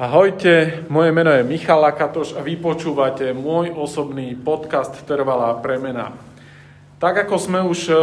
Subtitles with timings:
[0.00, 6.16] Ahojte, moje meno je Michal Lakatoš a vy počúvate môj osobný podcast Trvalá premena.
[6.96, 7.94] Tak ako sme už e,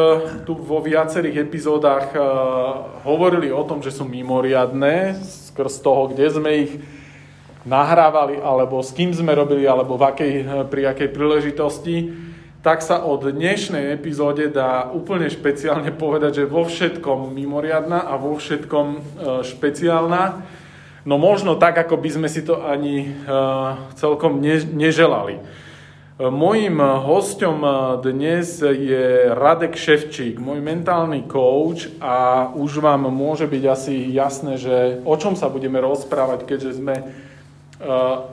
[0.45, 2.21] tu vo viacerých epizódach e,
[3.01, 6.77] hovorili o tom, že sú mimoriadné, skrz toho, kde sme ich
[7.65, 12.13] nahrávali, alebo s kým sme robili, alebo v akej, e, pri akej príležitosti,
[12.61, 18.37] tak sa od dnešnej epizóde dá úplne špeciálne povedať, že vo všetkom mimoriadná a vo
[18.37, 19.01] všetkom
[19.41, 20.45] špeciálna.
[21.07, 25.39] No možno tak, ako by sme si to ani uh, celkom ne, neželali.
[26.17, 27.61] Mojím hostom
[28.01, 34.97] dnes je Radek Ševčík, môj mentálny coach a už vám môže byť asi jasné, že
[35.05, 37.05] o čom sa budeme rozprávať, keďže sme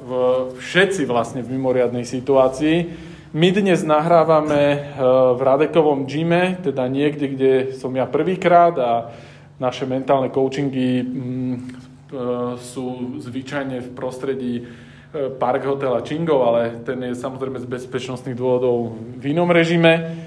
[0.00, 0.10] v,
[0.56, 2.88] všetci vlastne v mimoriadnej situácii.
[3.36, 4.96] My dnes nahrávame
[5.36, 9.12] v Radekovom gyme, teda niekde, kde som ja prvýkrát a
[9.60, 11.83] naše mentálne coachingy mm, E,
[12.60, 14.62] sú zvyčajne v prostredí e,
[15.40, 20.22] Park Hotela Čingov, ale ten je samozrejme z bezpečnostných dôvodov v inom režime.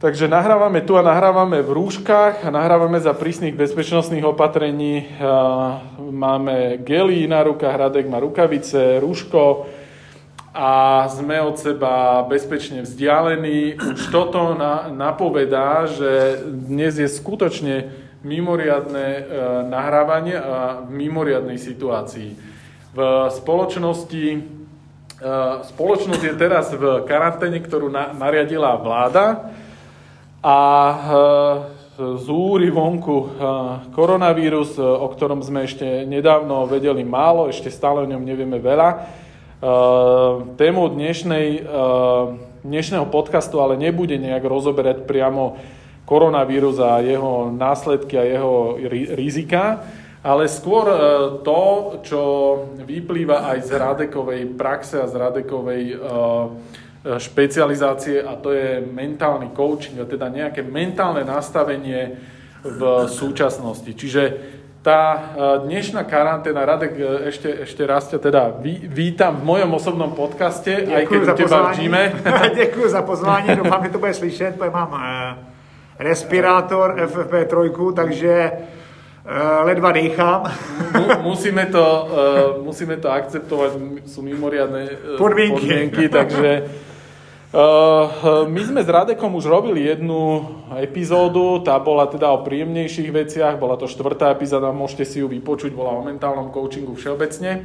[0.00, 5.04] Takže nahrávame tu a nahrávame v rúškach a nahrávame za prísnych bezpečnostných opatrení.
[5.04, 5.06] E,
[6.08, 9.68] máme gely na rukách, Radek má rukavice, rúško
[10.54, 13.74] a sme od seba bezpečne vzdialení.
[13.74, 14.54] Už toto
[14.94, 19.22] napovedá, že dnes je skutočne mimoriadne e,
[19.68, 22.30] nahrávanie a v mimoriadnej situácii.
[22.96, 24.38] V spoločnosti, e,
[25.68, 29.52] spoločnosť je teraz v karanténe, ktorú na, nariadila vláda
[30.40, 30.96] a e,
[31.94, 33.38] zúri vonku
[33.94, 39.22] koronavírus, o ktorom sme ešte nedávno vedeli málo, ešte stále o ňom nevieme veľa.
[40.58, 41.62] Tému dnešnej,
[42.66, 45.54] dnešného podcastu ale nebude nejak rozoberať priamo
[46.04, 48.76] koronavírus a jeho následky a jeho
[49.16, 49.80] rizika,
[50.24, 50.96] ale skôr e,
[51.44, 51.62] to,
[52.00, 52.20] čo
[52.80, 56.00] vyplýva aj z Radekovej praxe a z Radekovej e, e,
[57.20, 62.16] špecializácie a to je mentálny coaching, a teda nejaké mentálne nastavenie
[62.64, 62.80] v
[63.12, 63.92] súčasnosti.
[63.92, 64.22] Čiže
[64.80, 65.32] tá
[65.64, 66.96] dnešná karanténa, Radek,
[67.28, 68.52] ešte, ešte raz ťa teda
[68.92, 72.04] vítam v mojom osobnom podcaste, Děkuji aj keď za teba v gyme.
[72.52, 74.92] Děkuji za pozvání, doufám, že to bude slyšet, protože mám
[75.98, 80.52] respirátor FFP3, takže uh, ledva dýchám.
[81.22, 83.70] musíme, to, uh, musíme to akceptovať,
[84.06, 85.54] sú mimoriadne uh, podmienky.
[85.60, 86.50] podmienky, takže
[88.50, 90.42] my sme s Radekom už robili jednu
[90.74, 95.70] epizódu, tá bola teda o príjemnejších veciach, bola to štvrtá epizóda, môžete si ju vypočuť,
[95.70, 97.62] bola o mentálnom coachingu všeobecne.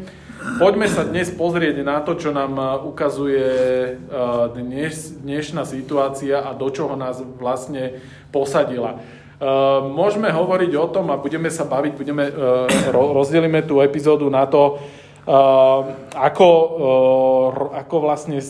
[0.61, 3.49] Poďme sa dnes pozrieť na to, čo nám ukazuje
[3.97, 7.97] uh, dnes, dnešná situácia a do čoho nás vlastne
[8.29, 9.01] posadila.
[9.95, 12.27] Môžeme hovoriť o tom a budeme sa baviť, budeme,
[12.91, 14.83] rozdelíme tú epizódu na to,
[15.29, 18.41] ako, ehm, ako vlastne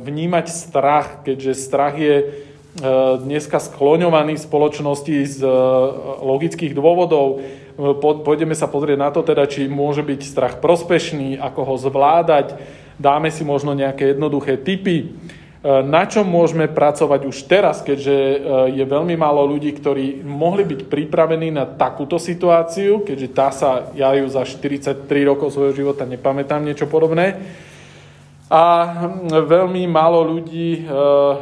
[0.00, 2.30] vnímať strach, keďže strach je ehm,
[3.20, 5.40] dneska skloňovaný v spoločnosti z
[6.24, 7.44] logických dôvodov.
[8.00, 12.60] Pôjdeme sa pozrieť na to teda, či môže byť strach prospešný, ako ho zvládať.
[13.00, 15.16] Dáme si možno nejaké jednoduché typy.
[15.60, 18.36] E, na čom môžeme pracovať už teraz, keďže e,
[18.80, 24.16] je veľmi málo ľudí, ktorí mohli byť pripravení na takúto situáciu, keďže tá sa, ja
[24.16, 27.36] ju za 43 rokov svojho života nepamätám niečo podobné.
[28.50, 28.62] A
[29.30, 30.90] veľmi málo ľudí e,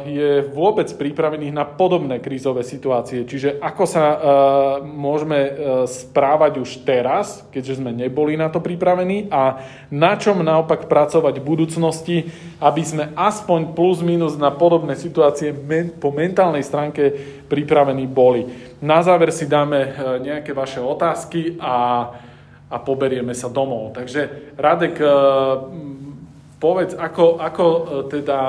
[0.05, 3.25] je vôbec pripravených na podobné krízové situácie.
[3.25, 4.17] Čiže ako sa e,
[4.85, 5.51] môžeme e,
[5.89, 9.57] správať už teraz, keďže sme neboli na to pripravení a
[9.89, 12.17] na čom naopak pracovať v budúcnosti,
[12.61, 15.49] aby sme aspoň plus minus na podobné situácie
[15.97, 17.09] po mentálnej stránke
[17.49, 18.45] pripravení boli.
[18.85, 22.05] Na záver si dáme nejaké vaše otázky a,
[22.69, 23.97] a poberieme sa domov.
[23.97, 25.01] Takže Radek,
[26.59, 27.81] povedz, ako, ako e,
[28.11, 28.39] teda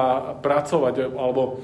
[0.43, 1.63] pracovať, alebo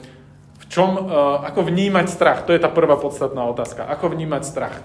[0.58, 1.02] v čom, e,
[1.46, 2.42] ako vnímať strach?
[2.46, 3.84] To je ta prvá podstatná otázka.
[3.84, 4.76] Ako vnímať strach?
[4.78, 4.84] E,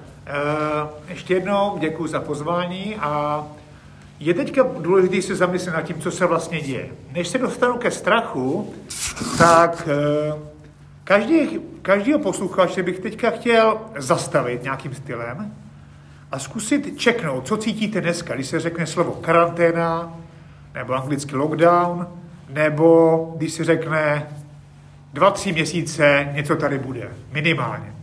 [1.10, 3.44] ještě jednou děkuji za pozvání a
[4.20, 6.90] je teďka důležité se zamyslet nad tím, co se vlastně děje.
[7.12, 8.74] Než se dostanu ke strachu,
[9.38, 9.90] tak
[11.04, 15.54] každý, každýho posluchače bych teďka chtěl zastavit nějakým stylem
[16.32, 20.14] a zkusit čeknout, co cítíte dneska, když se řekne slovo karanténa,
[20.74, 22.08] nebo anglicky lockdown,
[22.50, 24.28] nebo když se řekne
[25.14, 27.94] dva, tři měsíce něco tady bude, minimálně.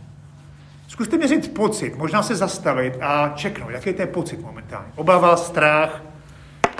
[0.87, 4.87] Zkuste mi říct pocit, možná se zastavit a čeknout, jaký je ten pocit momentálně.
[4.95, 6.01] Obava, strach,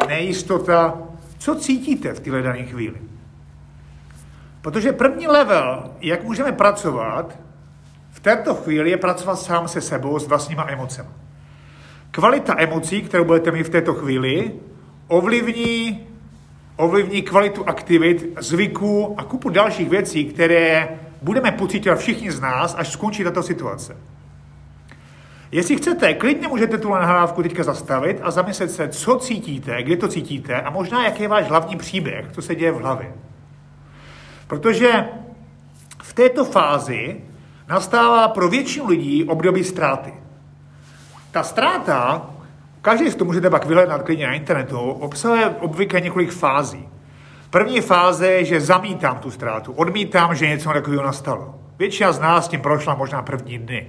[0.07, 0.97] nejistota.
[1.38, 2.97] Co cítíte v téhle dané chvíli?
[4.62, 7.39] Protože první level, jak můžeme pracovat,
[8.12, 11.09] v této chvíli je pracovat sám se sebou s vlastníma emocemi.
[12.12, 14.51] kvalita emocí, kterou budete mít v této chvíli,
[15.09, 16.07] ovlivní,
[16.75, 20.88] ovlivní kvalitu aktivit, zvyků a kupu dalších věcí, které
[21.21, 23.97] budeme pocitovat všichni z nás, až skončí tato situace.
[25.51, 30.07] Jestli chcete, klidně můžete tu nahrávku teďka zastavit a zamyslet se, co cítíte, kde to
[30.07, 33.13] cítíte a možná jaký je váš hlavní příběh, co se děje v hlavě.
[34.47, 35.06] Protože
[36.03, 37.21] v této fázi
[37.69, 40.13] nastává pro většinu lidí období ztráty.
[41.31, 42.29] Ta ztráta,
[42.81, 46.88] každý z toho můžete pak vyhledat klidně na internetu, obsahuje obvykle několik fází.
[47.50, 51.56] První fáze je, že zamítám tu ztrátu, odmítám, že něco takového nastalo.
[51.80, 53.88] Většina z nás tím prošla možná první dny.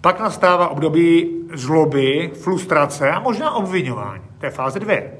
[0.00, 4.22] Pak nastává období zloby, frustrace a možná obvinování.
[4.38, 5.12] To je fáze dvě.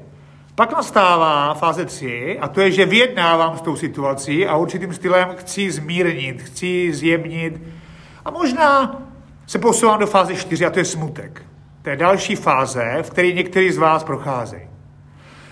[0.55, 5.29] Pak nastává fáze 3 a to je, že vyjednávám s tou situací a určitým stylem
[5.35, 7.61] chci zmírnit, chci zjemnit
[8.25, 9.01] a možná
[9.47, 11.48] se posouvám do fáze 4 a to je smutek.
[11.85, 14.61] Je další fáze, v které někteří z vás procházejí.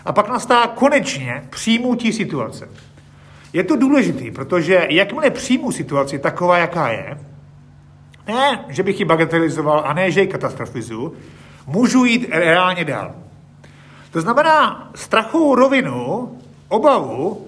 [0.06, 2.70] A pak nastává konečně přijmutí situace.
[3.54, 7.18] Je to důležité, protože jakmile přijmu situaci taková, jaká je,
[8.28, 11.14] ne, že bych ji bagatelizoval a ne, že ji katastrofizuju,
[11.68, 13.16] můžu jít reálně dál.
[14.12, 16.32] To znamená, strachovou rovinu,
[16.68, 17.48] obavu,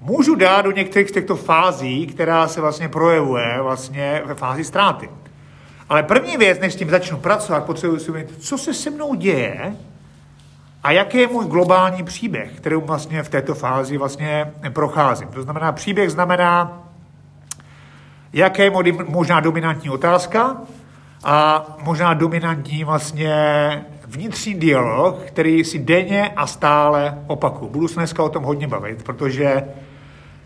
[0.00, 5.08] můžu dát do některých z těchto fází, která se vlastně projevuje vlastně ve fázi ztráty.
[5.88, 9.14] Ale první věc, než s tím začnu pracovat, potřebuji si uvědomit, co se se mnou
[9.14, 9.76] děje
[10.82, 15.28] a jaký je můj globální příběh, který vlastně v této fázi vlastně procházím.
[15.28, 16.82] To znamená, příběh znamená,
[18.32, 18.72] jaké je
[19.08, 20.56] možná dominantní otázka
[21.24, 23.34] a možná dominantní vlastně
[24.06, 27.70] vnitřní dialog, který si denně a stále opakuju.
[27.70, 29.64] Budu se dneska o tom hodně bavit, protože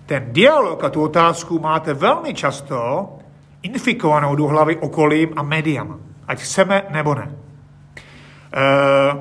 [0.06, 3.08] ten dialog a tu otázku máte velmi často
[3.66, 5.98] infikovanou do hlavy okolím a médiama.
[6.28, 7.30] Ať chceme nebo ne.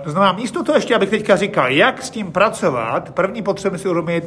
[0.06, 3.88] E, znamená, místo toho ještě, abych teďka říkal, jak s tím pracovat, první potřebujeme si
[3.88, 4.24] uvědomit,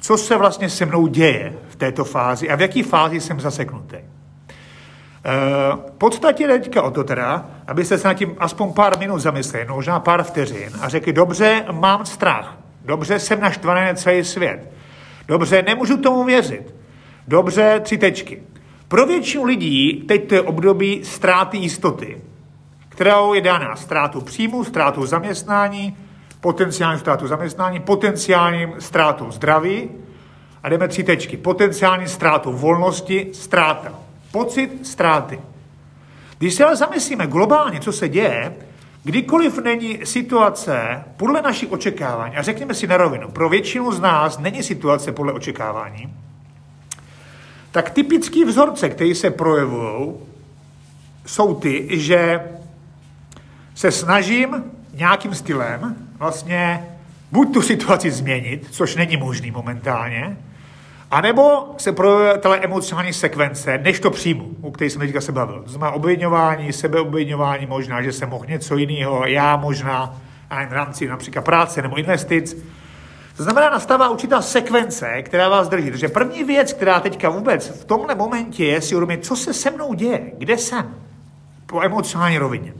[0.00, 3.96] co se vlastně se mnou děje v této fázi a v jaké fázi jsem zaseknutý.
[5.86, 9.74] V podstatě teďka o to teda, abyste se nad tím aspoň pár minut zamysleli, no
[9.74, 14.72] možná pár vteřin a řekli, dobře, mám strach, dobře, jsem naštvaný na celý svět,
[15.28, 16.74] dobře, nemůžu tomu věřit,
[17.28, 18.42] dobře, tři tečky.
[18.92, 22.20] Pro většinu lidí teď to je období ztráty jistoty,
[22.88, 25.96] kterou je daná ztrátu příjmu, ztrátu zaměstnání,
[26.40, 29.90] potenciální ztrátu zaměstnání, potenciálním ztrátou zdraví
[30.62, 31.36] a jdeme tři tečky.
[31.36, 33.92] Potenciální ztrátu volnosti, ztráta.
[34.32, 35.40] Pocit ztráty.
[36.38, 38.56] Když se ale zamyslíme globálně, co se děje,
[39.04, 44.38] kdykoliv není situace podle našich očekávání, a řekněme si na rovinu, pro většinu z nás
[44.38, 46.14] není situace podle očekávání,
[47.72, 50.12] tak typický vzorce, které se projevují,
[51.26, 52.40] jsou ty, že
[53.74, 54.64] se snažím
[54.94, 56.88] nějakým stylem vlastně
[57.32, 60.36] buď tu situaci změnit, což není možný momentálně,
[61.10, 65.32] a nebo se projevuje tato emocionální sekvence, než to přijmu, u které jsem teďka se
[65.32, 65.62] bavil.
[65.62, 70.20] To znamená obvinování, sebeobvinování, možná, že jsem mohl něco jiného, já možná,
[70.50, 72.64] a v rámci například práce nebo investic.
[73.42, 75.90] To znamená, nastává určitá sekvence, která vás drží.
[75.90, 79.70] Takže první věc, která teďka vůbec v tomhle momentě je si uvědomit, co se se
[79.70, 80.94] mnou děje, kde jsem,
[81.66, 82.74] po emocionální rovině.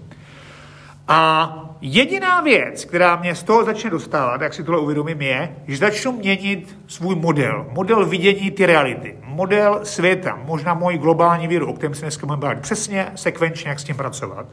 [1.08, 5.76] A jediná věc, která mě z toho začne dostávat, jak si tohle uvědomím, je, že
[5.76, 11.72] začnu měnit svůj model, model vidění ty reality, model světa, možná moji globální víru, o
[11.72, 14.46] kterém se dneska budeme bavit, přesně sekvenčně, jak s tím pracovat.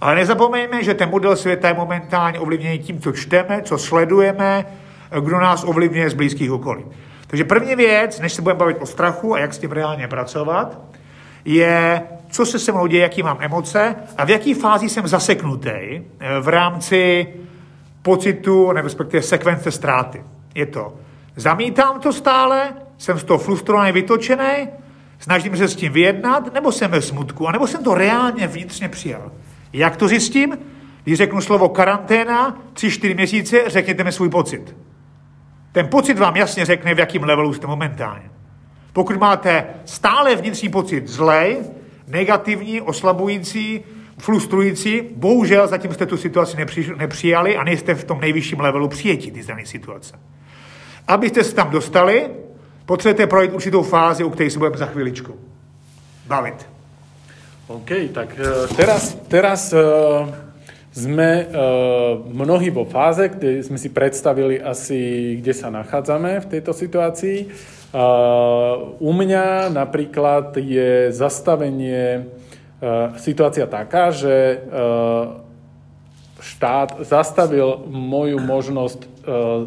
[0.00, 4.66] Ale nezapomeňme, že ten model světa je momentálně ovlivněný tím, co čteme, co sledujeme,
[5.20, 6.84] kdo nás ovlivňuje z blízkých okolí.
[7.26, 10.80] Takže první věc, než se budeme bavit o strachu a jak s tím reálně pracovat,
[11.44, 15.70] je, co se se mnou děje, jaký mám emoce a v jaký fázi jsem zaseknutý
[15.70, 16.02] eh,
[16.40, 17.26] v rámci
[18.02, 20.24] pocitu, nebo respektive sekvence ztráty.
[20.54, 20.94] Je to,
[21.36, 24.68] zamítám to stále, jsem z toho frustrovaný, vytočený,
[25.18, 29.32] snažím se s tím vyjednat, nebo jsem ve smutku, anebo jsem to reálně vnitřně přijal.
[29.72, 30.58] Jak to zjistím?
[31.04, 34.76] Když řeknu slovo karanténa, tři, čtyři měsíce, řekněte mi svůj pocit.
[35.72, 38.30] Ten pocit vám jasně řekne, v jakém levelu jste momentálně.
[38.92, 41.58] Pokud máte stále vnitřní pocit zlej,
[42.08, 43.80] negativní, oslabující,
[44.18, 49.30] frustrující, bohužel zatím jste tu situaci nepři, nepřijali a nejste v tom nejvyšším levelu přijetí
[49.30, 50.18] ty dané situace.
[51.08, 52.30] Abyste se tam dostali,
[52.86, 55.34] potřebujete projít určitou fázi, u které se budeme za chviličku
[56.26, 56.68] bavit.
[57.66, 59.80] OK, tak uh, teraz, teraz uh,
[60.90, 66.74] sme uh, mnohí vo fáze, kde sme si predstavili asi, kde sa nachádzame v tejto
[66.74, 67.46] situácii.
[67.90, 75.42] Uh, u mňa napríklad je zastavenie uh, situácia taká, že uh,
[76.40, 79.00] štát zastavil moju možnosť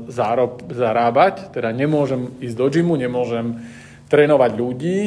[0.10, 3.62] zarob, zarábať, teda nemôžem ísť do gymu, nemôžem
[4.10, 5.00] trénovať ľudí.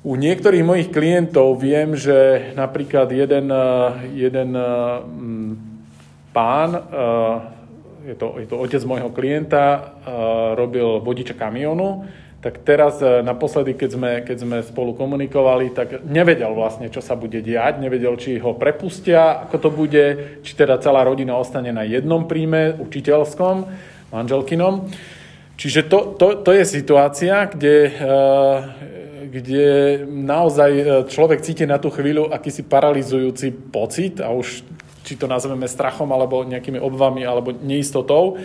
[0.00, 3.52] U niektorých mojich klientov viem, že napríklad jeden,
[4.16, 4.50] jeden
[6.32, 6.70] pán,
[8.08, 9.92] je to, je to otec môjho klienta,
[10.56, 12.08] robil vodiča kamionu,
[12.40, 17.44] tak teraz naposledy, keď sme, keď sme spolu komunikovali, tak nevedel vlastne, čo sa bude
[17.44, 20.04] diať, nevedel, či ho prepustia, ako to bude,
[20.40, 23.68] či teda celá rodina ostane na jednom príjme, učiteľskom,
[24.16, 24.88] manželkinom.
[25.60, 27.92] Čiže to, to, to je situácia, kde,
[29.30, 29.66] kde
[30.10, 34.66] naozaj e, človek cíti na tú chvíľu akýsi paralizujúci pocit a už
[35.06, 38.36] či to nazveme strachom alebo nejakými obvami alebo neistotou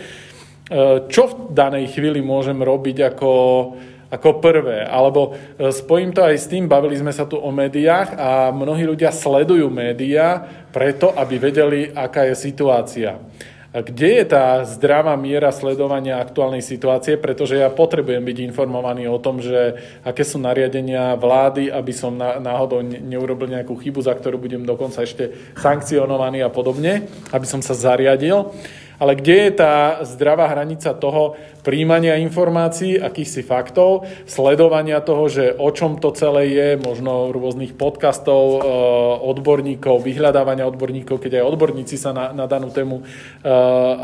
[0.66, 3.32] E, čo v danej chvíli môžem robiť ako,
[4.10, 4.82] ako prvé.
[4.82, 8.82] Alebo e, spojím to aj s tým, bavili sme sa tu o médiách a mnohí
[8.82, 10.42] ľudia sledujú médiá
[10.74, 13.14] preto, aby vedeli, aká je situácia.
[13.76, 17.20] Kde je tá zdravá miera sledovania aktuálnej situácie?
[17.20, 22.80] Pretože ja potrebujem byť informovaný o tom, že aké sú nariadenia vlády, aby som náhodou
[22.80, 27.04] neurobil nejakú chybu, za ktorú budem dokonca ešte sankcionovaný a podobne,
[27.36, 28.48] aby som sa zariadil
[28.96, 29.74] ale kde je tá
[30.04, 31.36] zdravá hranica toho
[31.66, 38.42] príjmania informácií, akýchsi faktov, sledovania toho, že o čom to celé je, možno rôznych podcastov,
[38.42, 38.58] e,
[39.26, 43.50] odborníkov, vyhľadávania odborníkov, keď aj odborníci sa na, na danú tému, e,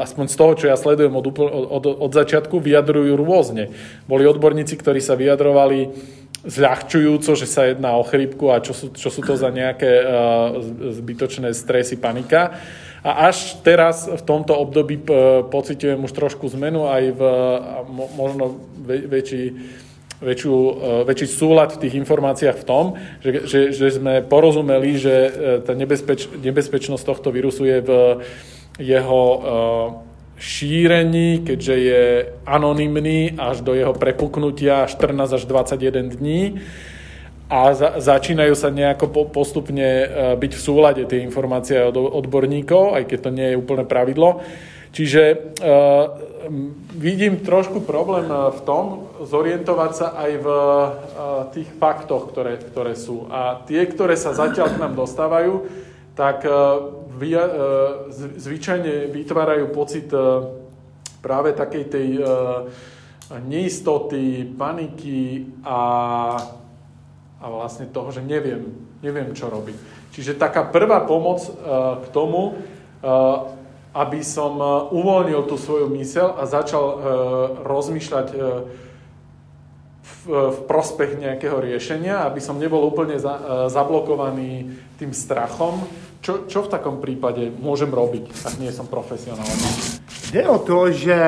[0.03, 3.71] aspoň z toho, čo ja sledujem od, od, od začiatku, vyjadrujú rôzne.
[4.11, 5.95] Boli odborníci, ktorí sa vyjadrovali
[6.43, 10.59] zľahčujúco, že sa jedná o chrypku a čo sú, čo sú to za nejaké uh,
[10.99, 12.59] zbytočné stresy, panika.
[13.03, 15.03] A až teraz v tomto období
[15.51, 17.21] pocitujem už trošku zmenu aj v
[18.15, 19.59] možno väčší,
[20.23, 22.85] väčšiu, e, väčší súlad v tých informáciách v tom,
[23.19, 25.31] že, že, že sme porozumeli, že e,
[25.67, 27.91] tá nebezpeč, nebezpečnosť tohto vírusu je v
[28.79, 29.39] jeho e,
[30.39, 32.03] šírení, keďže je
[32.47, 36.63] anonymný až do jeho prepuknutia 14 až 21 dní
[37.53, 40.07] a za, začínajú sa nejako po, postupne e,
[40.41, 44.41] byť v súlade tie informácie od odborníkov, aj keď to nie je úplne pravidlo.
[44.93, 46.21] Čiže uh,
[46.93, 50.89] vidím trošku problém v tom zorientovať sa aj v uh,
[51.49, 53.25] tých faktoch, ktoré, ktoré sú.
[53.33, 55.65] A tie, ktoré sa zatiaľ k nám dostávajú,
[56.13, 57.49] tak uh, vy, uh,
[58.37, 60.45] zvyčajne vytvárajú pocit uh,
[61.25, 62.69] práve takej tej uh,
[63.49, 65.81] neistoty, paniky a
[67.43, 68.71] a vlastne toho, že neviem,
[69.03, 69.75] neviem čo robiť.
[70.15, 73.51] Čiže taká prvá pomoc uh, k tomu, uh,
[73.93, 76.85] aby som uh, uvoľnil tú svoju mysel a začal
[77.67, 78.27] rozmýšľať
[80.23, 85.83] v, prospech nejakého riešenia, aby som nebol úplne za, zablokovaný tým strachom.
[86.23, 89.99] Čo, čo v takom prípade môžem robiť, ak nie som profesionálny?
[90.31, 91.19] Jde o to, že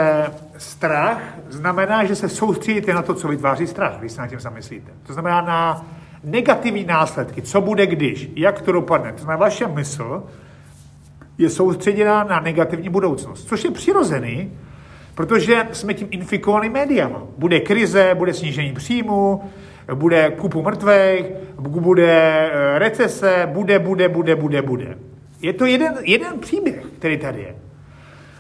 [0.59, 1.19] strach
[1.51, 4.91] znamená, že se soustředíte na to, co vytváří strach, když se na tím zamyslíte.
[5.07, 5.87] To znamená na
[6.25, 9.13] negativní následky, co bude když, jak to dopadne.
[9.13, 10.23] To znamená, vaše mysl
[11.39, 14.53] je soustředěná na negativní budoucnost, což je přirozený,
[15.15, 17.23] protože jsme tím infikovaný médiama.
[17.39, 19.45] Bude krize, bude snížení příjmu,
[19.95, 21.27] bude kupu mrtvých,
[21.59, 24.99] bude eh, recese, bude, bude, bude, bude, bude.
[25.43, 27.55] Je to jeden, jeden příběh, který tady je.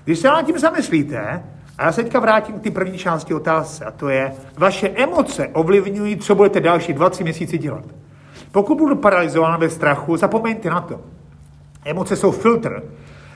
[0.04, 1.42] Když se nad tím zamyslíte,
[1.78, 5.48] a já se teďka vrátím k té první části otázce, a to je, vaše emoce
[5.48, 7.84] ovlivňují, co budete další 20 měsíci dělat.
[8.52, 11.00] Pokud budu paralizován ve strachu, zapomeňte na to.
[11.84, 12.82] Emoce jsou filtr.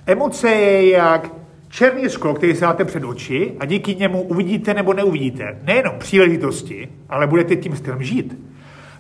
[0.07, 1.31] Emoce je jak
[1.69, 6.89] černý sklo, který se dáte před oči a díky němu uvidíte nebo neuvidíte nejenom příležitosti,
[7.09, 8.39] ale budete tím stylem žít.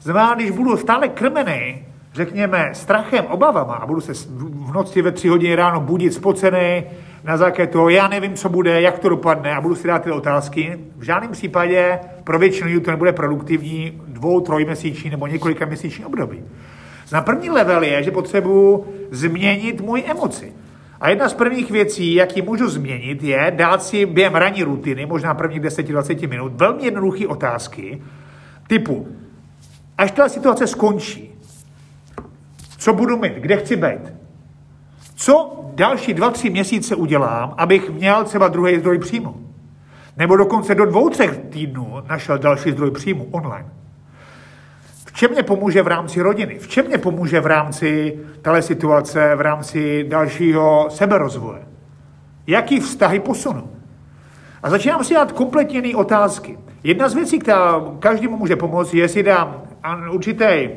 [0.00, 1.82] Znamená, když budu stále krmený,
[2.14, 6.84] řekněme, strachem, obavama a budu se v noci ve tři hodiny ráno budit spocený,
[7.28, 10.10] na základě toho, já nevím, co bude, jak to dopadne a budu si dát ty
[10.10, 10.78] otázky.
[10.96, 16.42] V žádném případě pro většinu lidí to nebude produktivní dvou, trojměsíční nebo několika měsíční období.
[17.12, 20.52] Na první level je, že potřebuji změnit můj emoci.
[21.00, 25.06] A jedna z prvních věcí, jak ji můžu změnit, je dát si během ranní rutiny,
[25.06, 28.02] možná prvních 10-20 minut, velmi jednoduché otázky,
[28.66, 29.08] typu,
[29.98, 31.30] až ta situace skončí,
[32.78, 34.17] co budu mít, kde chci být,
[35.18, 39.34] co další dva, tři měsíce udělám, abych měl třeba druhý zdroj příjmu.
[40.16, 43.68] Nebo dokonce do dvou, třech týdnů našel další zdroj příjmu online.
[45.06, 46.58] V čem mě pomůže v rámci rodiny?
[46.58, 51.62] V čem mě pomůže v rámci téhle situace, v rámci dalšího seberozvoje?
[52.46, 53.70] Jaký vztahy posunu?
[54.62, 56.58] A začínám si dát kompletně otázky.
[56.84, 59.62] Jedna z věcí, která každému může pomoct, je, jestli dám
[60.10, 60.68] určitý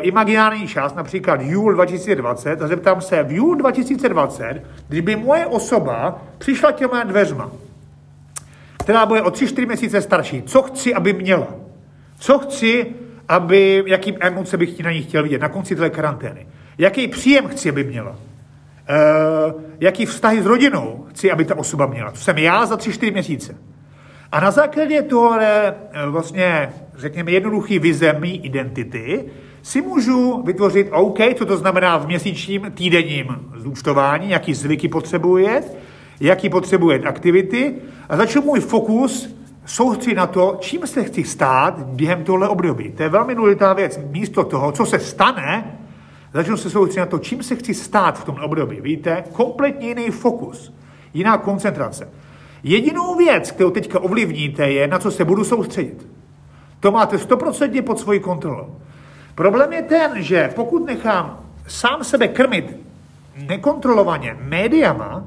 [0.00, 6.72] imaginární čas, například júl 2020, a zeptám se, v júl 2020, kdyby moje osoba přišla
[6.72, 7.50] těma dveřma,
[8.78, 11.46] která bude o 3-4 měsíce starší, co chci, aby měla?
[12.18, 12.86] Co chci,
[13.28, 16.46] aby, jaký emoce bych na ní chtěl vidět na konci té karantény?
[16.78, 18.10] Jaký příjem chci, aby měla?
[18.10, 22.10] Uh, jaký vztahy s rodinou chci, aby ta osoba měla?
[22.10, 23.56] To jsem já za 3-4 měsíce.
[24.32, 25.74] A na základě tohle
[26.06, 29.24] vlastně, řekněme, jednoduchý vize mý identity
[29.62, 33.26] si můžu vytvořit OK, co to znamená v měsíčním týdenním
[33.56, 35.62] zúčtování, jaký zvyky potřebuje,
[36.20, 37.74] jaký potřebuje aktivity
[38.08, 39.36] a začnu můj fokus
[39.66, 42.92] soustředit na to, čím se chci stát během tohle období.
[42.92, 44.00] To je velmi důležitá věc.
[44.10, 45.78] Místo toho, co se stane,
[46.34, 48.80] začnu se soustředit na to, čím se chci stát v tom období.
[48.80, 50.72] Víte, kompletně jiný fokus,
[51.14, 52.08] jiná koncentrace.
[52.62, 56.15] Jedinou věc, kterou teďka ovlivníte, je, na co se budu soustředit.
[56.80, 58.76] To máte 100% pod svojí kontrolou.
[59.34, 62.76] Problém je ten, že pokud nechám sám sebe krmit
[63.36, 65.24] nekontrolovaně médiama,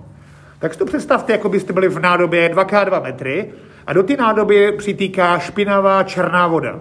[0.59, 3.51] tak si to představte, jako byste byli v nádobě 2x2 metry
[3.87, 6.79] a do té nádoby přitýká špinavá černá voda.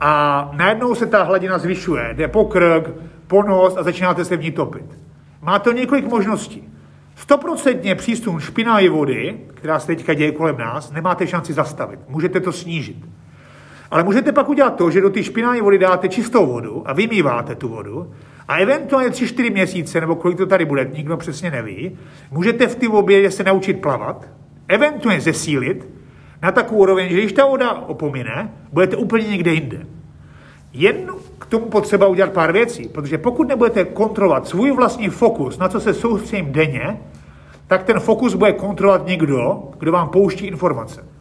[0.00, 2.90] A najednou se ta hladina zvyšuje, jde po krk,
[3.26, 4.98] po nos a začínáte se v ní topit.
[5.42, 6.68] Má to několik možností.
[7.16, 12.00] Stoprocentně přísun špinavé vody, která se teďka děje kolem nás, nemáte šanci zastavit.
[12.08, 12.96] Můžete to snížit.
[13.94, 17.54] Ale můžete pak udělat to, že do té špinavé vody dáte čistou vodu a vymýváte
[17.54, 18.10] tu vodu
[18.48, 21.98] a eventuálně 3-4 měsíce, nebo kolik to tady bude, nikdo přesně neví,
[22.30, 24.28] můžete v té obědě se naučit plavat,
[24.68, 25.88] eventuálně zesílit
[26.42, 29.86] na takovou úroveň, že když ta voda opomine, budete úplně někde jinde.
[30.72, 35.68] Jen k tomu potřeba udělat pár věcí, protože pokud nebudete kontrolovat svůj vlastní fokus, na
[35.68, 37.00] co se soustředím denně,
[37.66, 41.13] tak ten fokus bude kontrolovat někdo, kdo vám pouští informace.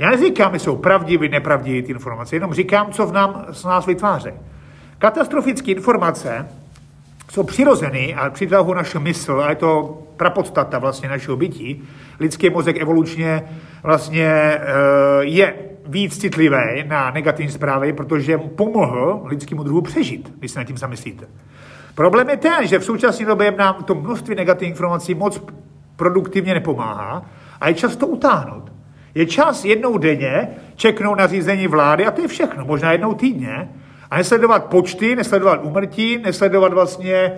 [0.00, 4.30] Já neříkám, jsou pravdivé, nepravdivé ty informace, jenom říkám, co v nám, z nás vytváří.
[4.98, 6.48] Katastrofické informace
[7.30, 11.82] jsou přirozený a přitahují naši mysl a je to prapodstata vlastně našeho bytí.
[12.20, 13.42] Lidský mozek evolučně
[13.82, 14.60] vlastně eh,
[15.20, 15.54] je
[15.86, 21.26] víc citlivý na negativní zprávy, protože pomohl lidskému druhu přežít, když se nad tím zamyslíte.
[21.94, 25.42] Problém je ten, že v současné době nám to množství negativních informací moc
[25.96, 27.22] produktivně nepomáhá
[27.60, 28.69] a je čas to utáhnout.
[29.14, 33.68] Je čas jednou denně čeknout na řízení vlády a to je všechno, možná jednou týdně,
[34.10, 37.32] a nesledovat počty, nesledovat umrtí, nesledovat vlastně e,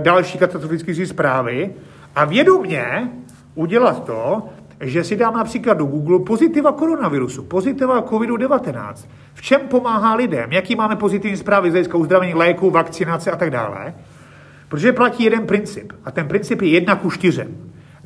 [0.00, 1.70] další katastrofické zprávy
[2.16, 3.10] a vědomě
[3.54, 4.42] udělat to,
[4.80, 8.94] že si dám například do Google pozitiva koronavirusu, pozitiva COVID-19.
[9.34, 10.52] V čem pomáhá lidem?
[10.52, 13.94] Jaký máme pozitivní zprávy z hlediska uzdravení léků, vakcinace a tak dále?
[14.68, 15.92] Protože platí jeden princip.
[16.04, 17.56] A ten princip je jedna ku čtyřem.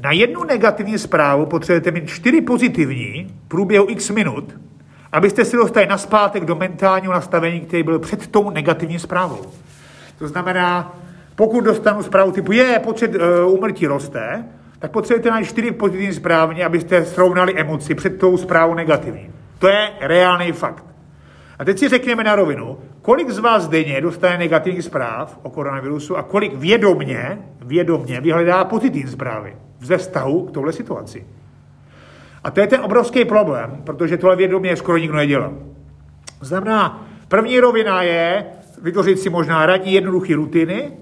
[0.04, 4.54] Na jednu negativní zprávu potřebujete mít čtyři pozitivní v průběhu x minut,
[5.12, 9.40] abyste se dostali naspátek do mentálního nastavení, který byl před tou negativní zprávou.
[10.18, 10.94] To znamená,
[11.36, 14.44] pokud dostanu zprávu typu je, počet uh, úmrtí roste,
[14.78, 19.30] tak potřebujete najít čtyři pozitivní zprávy, abyste srovnali emoci před tou zprávou negativní.
[19.58, 20.84] To je reálný fakt.
[21.58, 26.16] A teď si řekněme na rovinu, kolik z vás denně dostane negativních zpráv o koronavirusu
[26.16, 31.26] a kolik vědomně, vědomně vyhledá pozitivní zprávy ze vztahu k touhle situaci.
[32.44, 35.52] A to je ten obrovský problém, protože tohle vědomě skoro nikdo nedělá.
[36.40, 38.46] Znamená, první rovina je
[38.82, 40.92] vytvořit si možná radní jednoduché rutiny,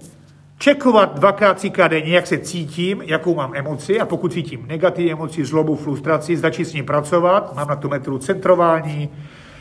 [0.59, 5.45] čekovat dvakrát, třikrát denně, jak se cítím, jakou mám emoci a pokud cítím negativní emoci,
[5.45, 9.11] zlobu, frustraci, začít s ní pracovat, mám na to metodu centrování,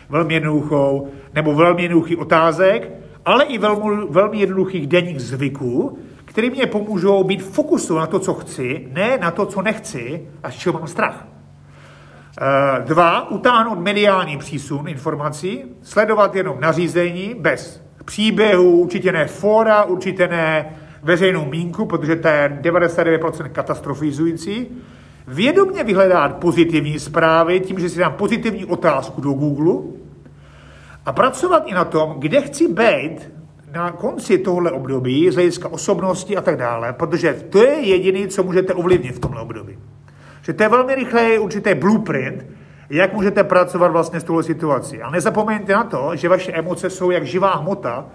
[0.10, 2.92] velmi jednoduchou, nebo velmi jednoduchý otázek,
[3.26, 5.98] ale i velmi, velmi jednoduchých denních zvyků,
[6.32, 10.52] které mě pomůžou být fokusu na to, co chci, ne na to, co nechci a
[10.52, 11.28] z čeho mám strach.
[12.41, 20.28] Eh, dva, utáhnout mediální přísun informací, sledovat jenom nařízení bez příběhu, určitě ne fora, určitě
[20.28, 24.67] ne veřejnou mínku, protože to je 99% katastrofizující.
[25.28, 29.74] Vědomně vyhledat pozitivní zprávy tím, že si dám pozitivní otázku do Google
[31.06, 33.32] a pracovat i na tom, kde chci být
[33.72, 38.44] na konci tohle období z hlediska osobnosti a tak dále, protože to je jediné, co
[38.44, 39.78] můžete ovlivnit v tomhle období.
[40.42, 42.46] Že to je velmi rychlý určitý blueprint,
[42.90, 45.02] jak můžete pracovat vlastně s touhle situací.
[45.02, 48.06] A nezapomeňte na to, že vaše emoce jsou jak živá hmota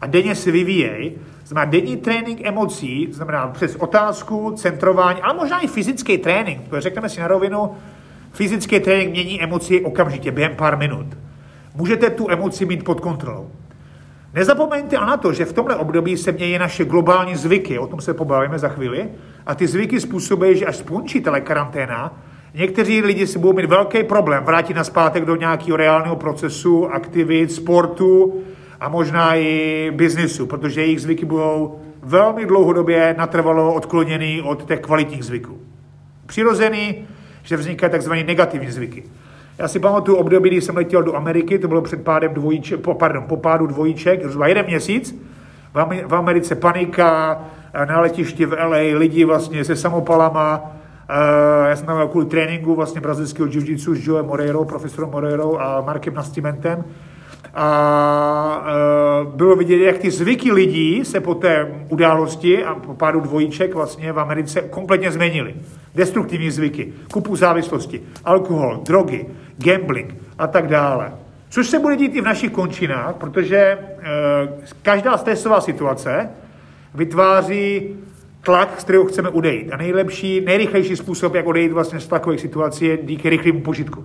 [0.00, 1.12] a denně se vyvíjejí.
[1.44, 6.60] Znamená denní trénink emocí, znamená přes otázku, centrování, ale možná i fyzický trénink.
[6.68, 7.70] Protože řekneme si na rovinu,
[8.32, 11.06] fyzický trénink mění emoci okamžitě, během pár minut.
[11.74, 13.50] Můžete tu emoci mít pod kontrolou.
[14.34, 18.14] Nezapomeňte na to, že v tomhle období se mění naše globální zvyky, o tom se
[18.14, 19.08] pobavíme za chvíli,
[19.46, 22.22] a ty zvyky způsobí, že až skončí karanténa,
[22.54, 27.52] někteří lidi si budou mít velký problém vrátit na zpátek do nějakého reálného procesu, aktivit,
[27.52, 28.42] sportu
[28.80, 35.24] a možná i biznisu, protože jejich zvyky budou velmi dlouhodobě natrvalo odkloněný od těch kvalitních
[35.24, 35.60] zvyků.
[36.26, 37.08] Přirozený,
[37.42, 38.12] že vznikají tzv.
[38.12, 39.04] negativní zvyky.
[39.60, 42.94] Já si pamatuju období, kdy jsem letěl do Ameriky, to bylo před pádem dvojíček, po,
[42.94, 45.22] pardon, po pádu dvojíček, zhruba jeden měsíc,
[46.06, 47.40] v Americe panika,
[47.88, 50.72] na letišti v LA lidi vlastně se samopalama,
[51.68, 56.14] já jsem tam kvůli tréninku vlastně brazilského jiu-jitsu s Joe Moreiro, profesorem Moreiro a Markem
[56.14, 56.84] Nastimentem,
[57.54, 58.66] a
[59.24, 64.12] bylo vidět, jak ty zvyky lidí se po té události a po pádu dvojíček vlastně
[64.12, 65.54] v Americe kompletně změnily.
[65.94, 69.26] Destruktivní zvyky, kupu závislosti, alkohol, drogy,
[69.58, 71.12] gambling a tak dále.
[71.50, 73.78] Což se bude dít i v našich končinách, protože e,
[74.82, 76.30] každá stresová situace
[76.94, 77.96] vytváří
[78.42, 79.72] tlak, z kterého chceme odejít.
[79.72, 84.04] A nejlepší, nejrychlejší způsob, jak odejít vlastně z takových situací, je díky rychlému požitku.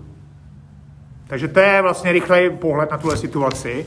[1.25, 3.85] Takže to je vlastne rýchlej pohľad na túhle situaci,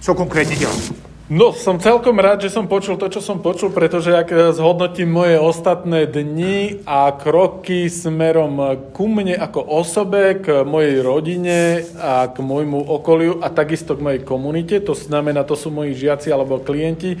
[0.00, 1.06] co konkrétne dělám.
[1.26, 5.34] No, som celkom rád, že som počul to, čo som počul, pretože ak zhodnotím moje
[5.42, 8.62] ostatné dni a kroky smerom
[8.94, 14.22] ku mne ako osobe, k mojej rodine a k môjmu okoliu a takisto k mojej
[14.22, 17.18] komunite, to znamená, to sú moji žiaci alebo klienti,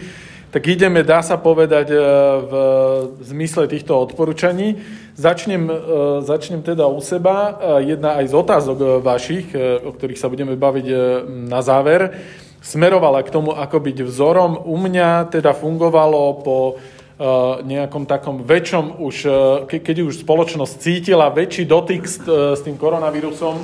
[0.56, 2.00] tak ideme, dá sa povedať, e,
[2.48, 2.52] v
[3.28, 4.80] zmysle týchto odporúčaní.
[5.12, 5.76] Začnem, e,
[6.24, 7.60] začnem teda u seba.
[7.76, 9.52] E, jedna aj z otázok vašich,
[9.84, 10.86] o ktorých sa budeme baviť
[11.28, 12.24] na záver,
[12.64, 14.56] smerovala k tomu, ako byť vzorom.
[14.64, 16.80] U mňa teda fungovalo po
[17.64, 19.16] nejakom takom väčšom už,
[19.68, 23.56] keď už spoločnosť cítila väčší dotyk s, s tým koronavírusom,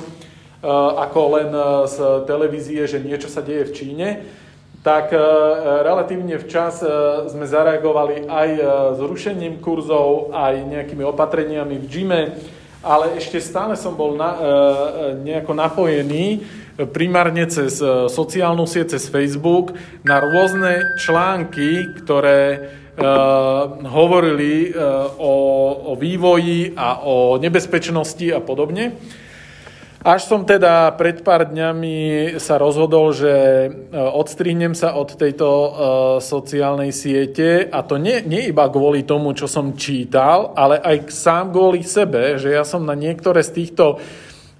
[0.97, 1.49] ako len
[1.85, 4.07] z televízie, že niečo sa deje v Číne,
[4.83, 5.17] tak e,
[5.79, 6.87] relatívne včas e,
[7.31, 8.61] sme zareagovali aj e,
[8.99, 12.21] zrušením kurzov, aj nejakými opatreniami v gyme,
[12.83, 14.35] ale ešte stále som bol na,
[15.23, 16.43] nejako napojený
[16.91, 17.79] primárne cez
[18.11, 19.71] sociálnu sieť, cez Facebook,
[20.03, 22.75] na rôzne články, ktoré
[23.87, 24.75] hovorili
[25.15, 25.33] o,
[25.79, 28.99] o vývoji a o nebezpečnosti a podobne.
[30.03, 35.71] Až som teda pred pár dňami sa rozhodol, že e, odstrihnem sa od tejto uh,
[36.19, 37.71] sociálnej siete.
[37.71, 42.35] A to nie, nie iba kvôli tomu, čo som čítal, ale aj sám kvôli sebe,
[42.35, 44.03] že ja som na niektoré z týchto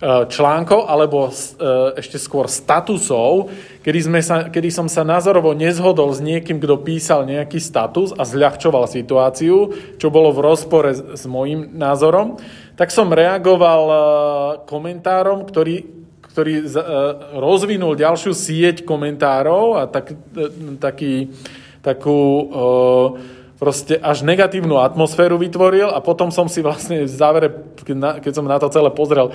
[0.03, 3.47] článkov alebo uh, ešte skôr statusov,
[3.79, 8.27] kedy, sme sa, kedy som sa názorovo nezhodol s niekým, kto písal nejaký status a
[8.27, 12.35] zľahčoval situáciu, čo bolo v rozpore s, s môjim názorom,
[12.73, 13.95] tak som reagoval e,
[14.65, 15.85] komentárom, ktorý,
[16.25, 16.65] ktorý e,
[17.37, 21.29] rozvinul ďalšiu sieť komentárov a tak, e, taký,
[21.85, 22.49] takú
[23.59, 27.47] proste až negatívnu atmosféru vytvoril a potom som si vlastne v závere,
[28.19, 29.31] keď som na to celé pozrel,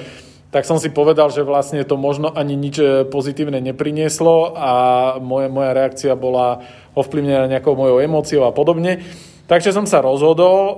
[0.49, 2.81] tak som si povedal, že vlastne to možno ani nič
[3.13, 4.73] pozitívne neprinieslo a
[5.21, 6.65] moja, moja reakcia bola
[6.97, 9.05] ovplyvnená nejakou mojou emóciou a podobne.
[9.49, 10.75] Takže som sa rozhodol, e,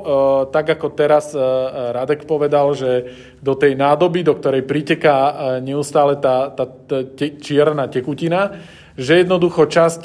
[0.54, 1.42] tak ako teraz e,
[1.90, 3.10] Radek povedal, že
[3.42, 5.32] do tej nádoby, do ktorej priteká e,
[5.66, 7.02] neustále tá, tá, tá
[7.42, 8.62] čierna tekutina,
[8.94, 10.02] že jednoducho časť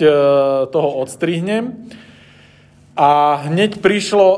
[0.71, 1.85] toho odstrihnem
[2.95, 4.37] a hneď prišlo, e,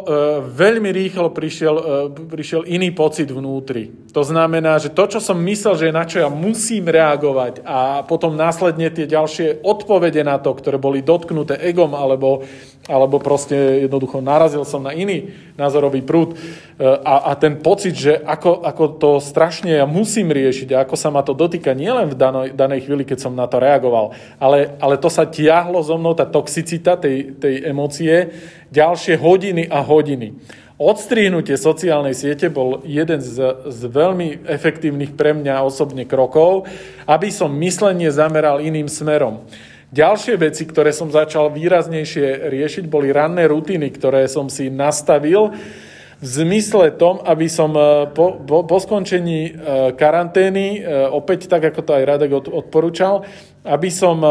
[0.49, 1.83] veľmi rýchlo prišiel, e,
[2.25, 3.93] prišiel iný pocit vnútri.
[4.17, 8.33] To znamená, že to, čo som myslel, že na čo ja musím reagovať a potom
[8.33, 12.41] následne tie ďalšie odpovede na to, ktoré boli dotknuté egom alebo,
[12.89, 16.37] alebo proste jednoducho narazil som na iný názorový prúd e,
[16.81, 21.13] a, a ten pocit, že ako, ako to strašne ja musím riešiť a ako sa
[21.13, 24.97] ma to dotýka nielen v danej, danej chvíli, keď som na to reagoval, ale, ale
[24.97, 28.33] to sa tiahlo so mnou, tá toxicita tej, tej emócie,
[28.71, 30.38] ďalšie hodiny a hodiny.
[30.77, 36.69] Odstrihnutie sociálnej siete bol jeden z, z veľmi efektívnych pre mňa osobne krokov,
[37.10, 39.41] aby som myslenie zameral iným smerom.
[39.89, 45.55] Ďalšie veci, ktoré som začal výraznejšie riešiť, boli ranné rutiny, ktoré som si nastavil
[46.17, 49.51] v zmysle tom, aby som e, po, po, po skončení e,
[49.93, 53.21] karantény, e, opäť tak, ako to aj Radek odporúčal,
[53.67, 54.23] aby som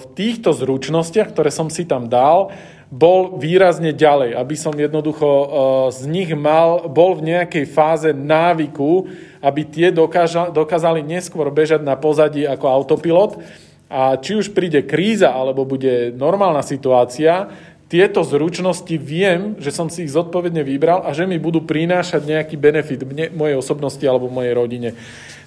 [0.00, 2.48] v týchto zručnostiach, ktoré som si tam dal,
[2.94, 5.46] bol výrazne ďalej, aby som jednoducho eh,
[5.90, 9.10] z nich mal, bol v nejakej fáze návyku,
[9.42, 13.42] aby tie dokáža, dokázali neskôr bežať na pozadí ako autopilot.
[13.90, 17.50] A či už príde kríza, alebo bude normálna situácia,
[17.84, 22.56] tieto zručnosti viem, že som si ich zodpovedne vybral a že mi budú prinášať nejaký
[22.58, 24.90] benefit mne, mojej osobnosti alebo mojej rodine.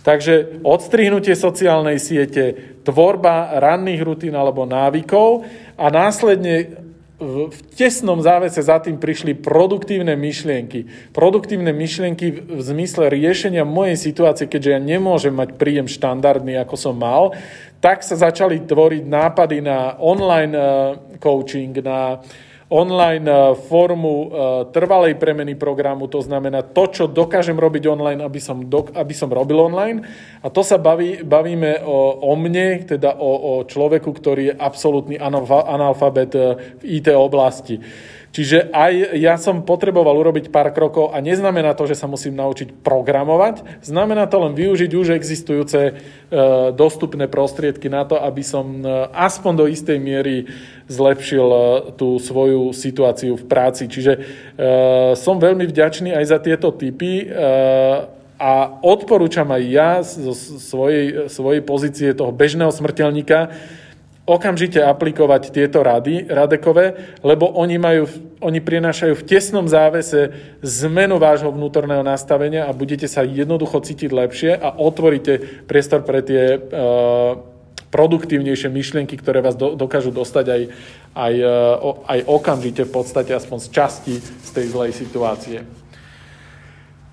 [0.06, 5.44] Takže odstrihnutie sociálnej siete, tvorba ranných rutín alebo návykov
[5.76, 6.87] a následne
[7.18, 10.86] v tesnom závese za tým prišli produktívne myšlienky.
[11.18, 16.94] Produktívne myšlienky v zmysle riešenia mojej situácie, keďže ja nemôžem mať príjem štandardný, ako som
[16.94, 17.34] mal,
[17.82, 20.64] tak sa začali tvoriť nápady na online eh,
[21.18, 22.22] coaching, na
[22.68, 24.30] online eh, formu eh,
[24.76, 29.32] trvalej premeny programu, to znamená to, čo dokážem robiť online, aby som, do, aby som
[29.32, 30.04] robil online.
[30.44, 35.16] A to sa baví, bavíme o, o mne, teda o, o človeku, ktorý je absolútny
[35.48, 36.44] analfabet eh,
[36.84, 37.80] v IT oblasti.
[38.38, 42.86] Čiže aj ja som potreboval urobiť pár krokov a neznamená to, že sa musím naučiť
[42.86, 43.82] programovať.
[43.82, 45.92] Znamená to len využiť už existujúce e,
[46.70, 50.46] dostupné prostriedky na to, aby som e, aspoň do istej miery
[50.86, 51.60] zlepšil e,
[51.98, 53.90] tú svoju situáciu v práci.
[53.90, 54.14] Čiže
[55.18, 57.26] som veľmi vďačný aj za tieto typy.
[58.38, 58.52] A
[58.86, 63.50] odporúčam aj ja zo svojej, svojej pozície toho bežného smrteľníka,
[64.28, 68.12] okamžite aplikovať tieto rady radekové, lebo oni, majú,
[68.44, 74.52] oni prinášajú v tesnom závese zmenu vášho vnútorného nastavenia a budete sa jednoducho cítiť lepšie
[74.60, 77.40] a otvoríte priestor pre tie uh,
[77.88, 80.62] produktívnejšie myšlienky, ktoré vás do, dokážu dostať aj,
[81.16, 85.64] aj, uh, aj okamžite v podstate aspoň z časti z tej zlej situácie.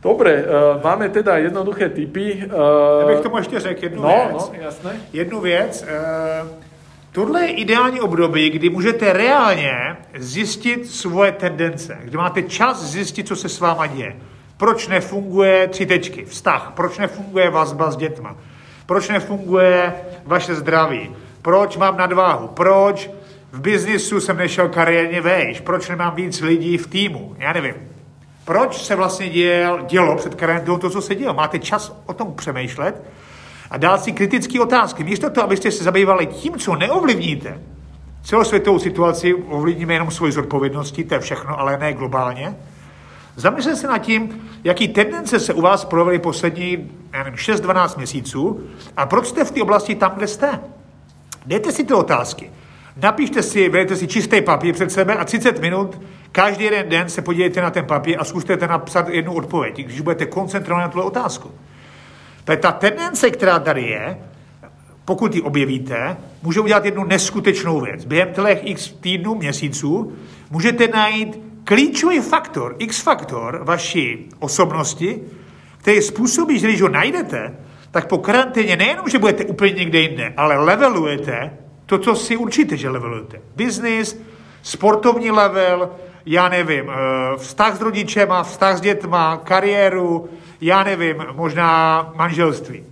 [0.02, 2.42] Dobre, uh, máme teda jednoduché typy.
[2.50, 4.50] Uh, ja bych tomu ještě řekl jednu no, věc.
[4.50, 4.90] No, jasné.
[5.12, 5.86] Jednu věc.
[5.86, 6.73] Uh,
[7.14, 13.36] Tohle je ideální období, kdy můžete reálně zjistit svoje tendence, kdy máte čas zjistit, co
[13.36, 14.16] se s váma děje.
[14.56, 18.36] Proč nefunguje tři tečky, vztah, proč nefunguje vazba s dětma,
[18.86, 21.10] proč nefunguje vaše zdraví,
[21.42, 23.10] proč mám nadváhu, proč
[23.52, 27.74] v biznisu jsem nešel kariérně vejš, proč nemám víc lidí v týmu, já nevím.
[28.44, 31.34] Proč se vlastně dělo, dělo před kariérou to, co se dělo?
[31.34, 33.02] Máte čas o tom přemýšlet
[33.70, 35.04] a dát si kritické otázky.
[35.04, 37.60] Místo toho, abyste se zabývali tím, co neovlivníte,
[38.22, 42.56] celosvětovou situaci ovlivníme jenom svoji zodpovědnosti, to je všechno, ale ne globálně.
[43.36, 46.90] Zamyslete se nad tím, jaký tendence se u vás projevily poslední
[47.34, 48.60] 6-12 měsíců
[48.96, 50.60] a proč jste v té oblasti tam, kde jste.
[51.46, 52.50] Dejte si ty otázky.
[53.02, 56.00] Napište si, vezměte si čistý papír před sebe a 30 minut
[56.32, 60.26] každý jeden den se podívejte na ten papír a zkuste napsat jednu odpověď, když budete
[60.26, 61.50] koncentrovat na tuhle otázku.
[62.44, 64.18] To ta tendence, která tady je,
[65.04, 68.04] pokud ji objevíte, může udělat jednu neskutečnou věc.
[68.04, 70.12] Během těch x týdnů, měsíců
[70.50, 75.20] můžete najít klíčový faktor, x faktor vaší osobnosti,
[75.78, 77.54] který způsobí, že když ho najdete,
[77.90, 81.50] tak po karanténě nejenom, že budete úplně někde jinde, ale levelujete
[81.86, 83.40] to, co si určitě, že levelujete.
[83.56, 84.16] Business,
[84.62, 85.90] sportovní level,
[86.26, 86.94] já nevím, eh,
[87.36, 90.28] vztah s rodičema, vztah s dětma, kariéru,
[90.60, 92.84] já nevím, možná manželství.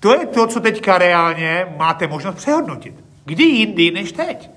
[0.00, 2.94] To je to, co teďka reálně máte možnost přehodnotit.
[3.24, 4.50] Kdy jindy než teď.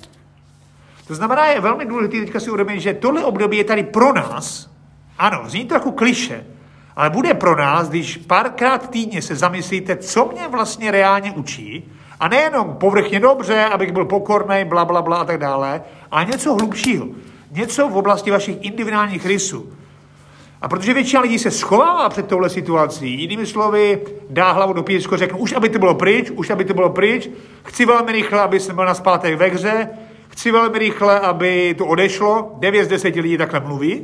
[1.07, 4.69] To znamená, je velmi důležité teďka si uvědomit, že tohle období je tady pro nás.
[5.17, 6.45] Ano, zní jako kliše,
[6.95, 12.27] ale bude pro nás, když párkrát týdně se zamyslíte, co mě vlastně reálně učí, a
[12.27, 17.07] nejenom povrchně dobře, abych byl pokorný, bla, bla, bla a tak dále, ale něco hlubšího.
[17.51, 19.73] Něco v oblasti vašich individuálních rysů.
[20.61, 25.17] A protože většina lidí se schovává před touhle situací, jinými slovy, dá hlavu do písku,
[25.17, 27.29] řeknu, už aby to bylo pryč, už aby to bylo pryč,
[27.63, 29.89] chci velmi rychle, aby jsem byl na zpátek ve hře,
[30.27, 34.03] chci velmi rychle, aby to odešlo, 9 z 10 lidí takhle mluví,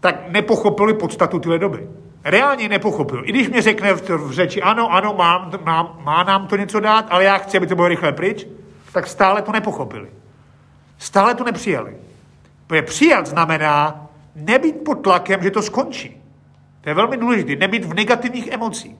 [0.00, 1.88] tak nepochopili podstatu téhle doby.
[2.24, 3.22] Reálně nepochopil.
[3.24, 6.80] I když mě řekne v, v řeči, ano, ano, mám, mám, má nám to něco
[6.80, 8.46] dát, ale já chci, aby to bylo rychle pryč,
[8.92, 10.08] tak stále to nepochopili.
[10.98, 11.96] Stále to nepřijali.
[12.66, 16.22] Protože přijat znamená nebýt pod tlakem, že to skončí.
[16.80, 17.56] To je velmi důležité.
[17.56, 18.96] Nebýt v negativních emocích.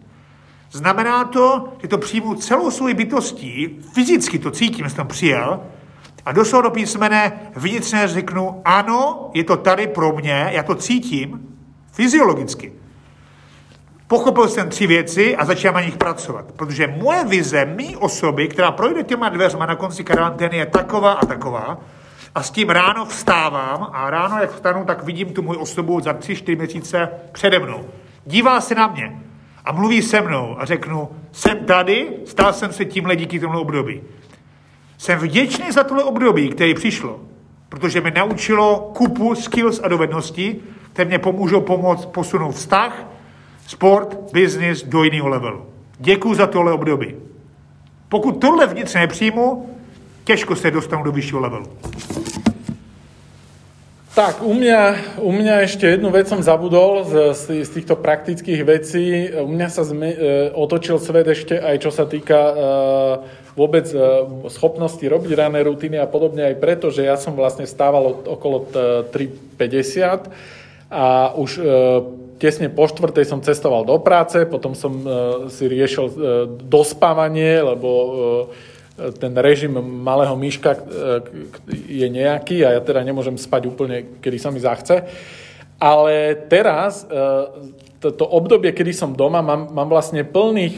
[0.73, 5.61] Znamená to, že to přijmu celou svou bytostí, fyzicky to cítím, že jsem přijel,
[6.27, 11.57] a doslova do písmene vnitřně řeknu, ano, je to tady pro mě, já to cítím
[11.93, 12.73] fyziologicky.
[14.07, 16.53] Pochopil jsem tři věci a začínám na nich pracovat.
[16.57, 21.27] Protože moje vize, mý osoby, která projde těma dveřma na konci karantény, je taková a
[21.27, 21.79] taková,
[22.35, 26.13] a s tím ráno vstávám a ráno, jak vstanu, tak vidím tu můj osobu za
[26.13, 27.85] tři, čtyři měsíce přede mnou.
[28.27, 29.23] Dívá se na mě
[29.65, 34.01] a mluví se mnou a řeknu, jsem tady, stal jsem se tímhle díky tomu období.
[34.99, 37.21] Jsem vděčný za tohle období, které přišlo,
[37.69, 40.63] protože mi naučilo kupu skills a dovedností,
[40.93, 43.07] které mě pomůžou pomoct posunout vztah,
[43.67, 45.67] sport, business do jiného levelu.
[45.99, 47.15] Děkuji za tohle období.
[48.09, 49.70] Pokud tohle vnitřně nepřijmu,
[50.31, 51.67] těžko se dostanu do vyššího levelu.
[54.15, 59.31] Tak, u mňa, u mňa ešte jednu vec som zabudol z, z, týchto praktických vecí.
[59.39, 60.19] U mňa sa zme, e,
[60.51, 62.53] otočil svet ešte aj čo sa týka e,
[63.55, 63.99] vôbec e,
[64.51, 68.71] schopnosti robiť rané rutiny a podobne aj preto, že ja som vlastne stával okolo
[69.15, 70.31] 3.50
[70.91, 71.63] a už e,
[72.41, 75.07] tesne po štvrtej som cestoval do práce, potom som e,
[75.53, 76.15] si riešil e,
[76.67, 78.11] dospávanie, lebo e,
[79.17, 80.81] ten režim malého myška e,
[81.89, 85.09] je nejaký a ja teda nemôžem spať úplne, kedy sa mi zachce.
[85.81, 87.17] Ale teraz, e,
[88.01, 90.77] to obdobie, kedy som doma, mám, mám vlastne plných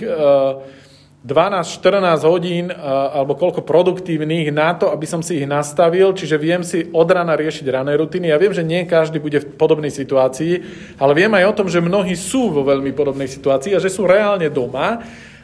[1.23, 6.63] 12-14 e, hodín alebo koľko produktívnych na to, aby som si ich nastavil, čiže viem
[6.63, 8.31] si od rana riešiť rané rutiny.
[8.31, 10.63] Ja viem, že nie každý bude v podobnej situácii,
[11.03, 14.07] ale viem aj o tom, že mnohí sú vo veľmi podobnej situácii a že sú
[14.07, 15.03] reálne doma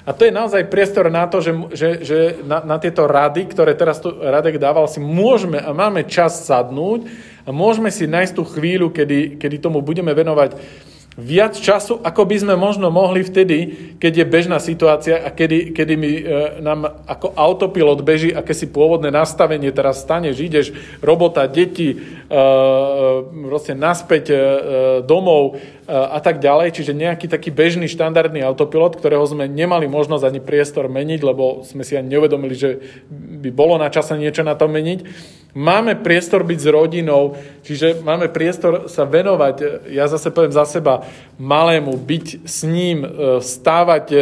[0.09, 3.77] a to je naozaj priestor na to, že, že, že na, na tieto rady, ktoré
[3.77, 7.05] teraz tu Radek dával, si môžeme a máme čas sadnúť
[7.45, 10.57] a môžeme si nájsť tú chvíľu, kedy, kedy tomu budeme venovať
[11.19, 15.95] viac času, ako by sme možno mohli vtedy, keď je bežná situácia a kedy, kedy
[15.99, 20.67] mi, e, nám ako autopilot beží akési pôvodné nastavenie, teraz staneš, ideš,
[21.03, 21.97] robota, deti, e,
[23.51, 24.37] proste naspäť e,
[25.03, 30.23] domov e, a tak ďalej, čiže nejaký taký bežný štandardný autopilot, ktorého sme nemali možnosť
[30.23, 32.79] ani priestor meniť, lebo sme si ani neuvedomili, že
[33.43, 35.03] by bolo na čase niečo na to meniť.
[35.59, 37.35] Máme priestor byť s rodinou,
[37.67, 41.03] čiže máme priestor sa venovať, ja zase poviem za seba,
[41.35, 44.19] malému, byť s ním, e, vstávať e,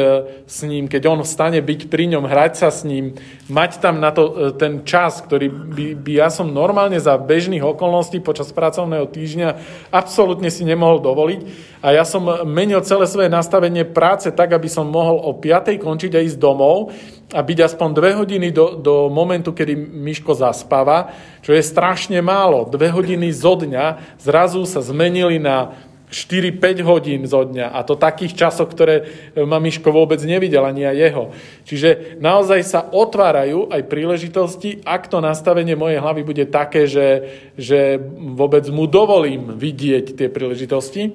[0.48, 3.20] s ním, keď on vstane, byť pri ňom, hrať sa s ním,
[3.52, 7.60] mať tam na to e, ten čas, ktorý by, by ja som normálne za bežných
[7.60, 9.60] okolností počas pracovného týždňa
[9.92, 11.40] absolútne si nemohol dovoliť.
[11.84, 15.76] A ja som menil celé svoje nastavenie práce tak, aby som mohol o 5.
[15.84, 16.96] končiť a ísť domov
[17.34, 21.10] a byť aspoň dve hodiny do, do momentu, kedy Miško zaspáva,
[21.42, 22.70] čo je strašne málo.
[22.70, 25.74] Dve hodiny zo dňa zrazu sa zmenili na
[26.06, 29.10] 4-5 hodín zo dňa a to takých časoch, ktoré
[29.42, 31.24] ma Miško vôbec nevidel, ani aj jeho.
[31.66, 31.88] Čiže
[32.22, 37.26] naozaj sa otvárajú aj príležitosti, ak to nastavenie mojej hlavy bude také, že,
[37.58, 37.98] že
[38.38, 41.10] vôbec mu dovolím vidieť tie príležitosti.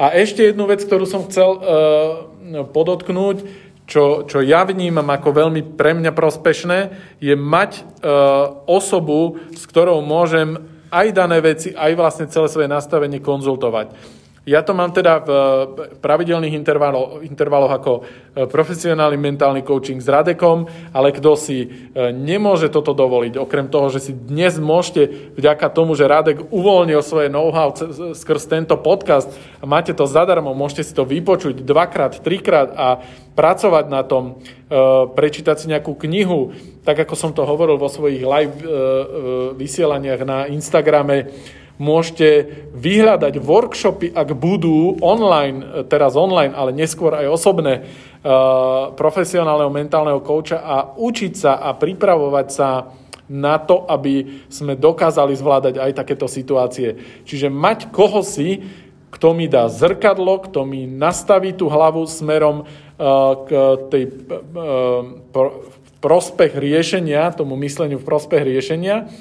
[0.00, 1.60] A ešte jednu vec, ktorú som chcel uh,
[2.72, 6.78] podotknúť, čo, čo ja vnímam ako veľmi pre mňa prospešné,
[7.22, 7.82] je mať e,
[8.66, 10.58] osobu, s ktorou môžem
[10.90, 14.15] aj dané veci, aj vlastne celé svoje nastavenie konzultovať.
[14.46, 15.30] Ja to mám teda v
[15.98, 18.02] pravidelných intervaloch, intervaloch ako e,
[18.46, 21.68] profesionálny mentálny coaching s Radekom, ale kto si e,
[22.14, 27.26] nemôže toto dovoliť, okrem toho, že si dnes môžete vďaka tomu, že Radek uvoľnil svoje
[27.26, 27.74] know-how
[28.14, 29.26] skrz tento podcast
[29.58, 33.02] a máte to zadarmo, môžete si to vypočuť dvakrát, trikrát a
[33.34, 34.40] pracovať na tom,
[35.12, 36.56] prečítať si nejakú knihu,
[36.86, 38.56] tak ako som to hovoril vo svojich live
[39.60, 41.28] vysielaniach na Instagrame,
[41.76, 47.86] Môžete vyhľadať workshopy, ak budú online, teraz online, ale neskôr aj osobné, eh,
[48.96, 52.68] profesionálneho mentálneho kouča a učiť sa a pripravovať sa
[53.28, 56.96] na to, aby sme dokázali zvládať aj takéto situácie.
[57.28, 58.64] Čiže mať koho si,
[59.12, 63.04] kto mi dá zrkadlo, kto mi nastaví tú hlavu smerom eh,
[63.44, 63.48] k
[63.92, 64.04] tej
[66.00, 69.12] prospech riešenia, tomu mysleniu v prospech riešenia,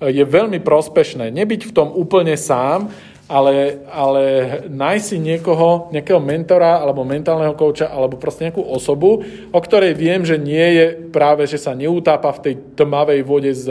[0.00, 1.32] je veľmi prospešné.
[1.32, 2.92] Nebyť v tom úplne sám,
[3.26, 4.22] ale, ale
[4.70, 10.22] nájsť si niekoho, nejakého mentora alebo mentálneho kouča alebo proste nejakú osobu, o ktorej viem,
[10.22, 13.66] že nie je práve, že sa neutápa v tej tmavej vode, z,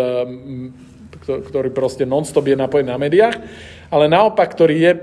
[1.23, 3.37] ktorý proste non-stop je napojený na médiách,
[3.87, 5.01] ale naopak, ktorý je e,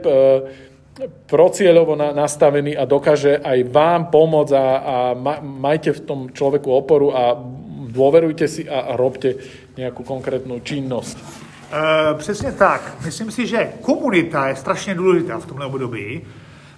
[1.33, 4.97] procieľovo nastavený a dokáže aj vám pomôcť a, a
[5.41, 7.41] majte v tom človeku oporu a
[7.89, 9.41] dôverujte si a, a robte
[9.77, 11.19] nějakou konkrétnou činnost.
[11.73, 12.97] E, přesně tak.
[13.05, 16.23] Myslím si, že komunita je strašně důležitá v tomhle období.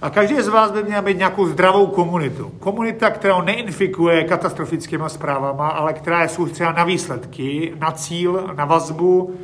[0.02, 2.52] A každý z vás by měl být nějakou zdravou komunitu.
[2.58, 9.34] Komunita, která neinfikuje katastrofickými zprávama, ale která je soustředěna na výsledky, na cíl, na vazbu,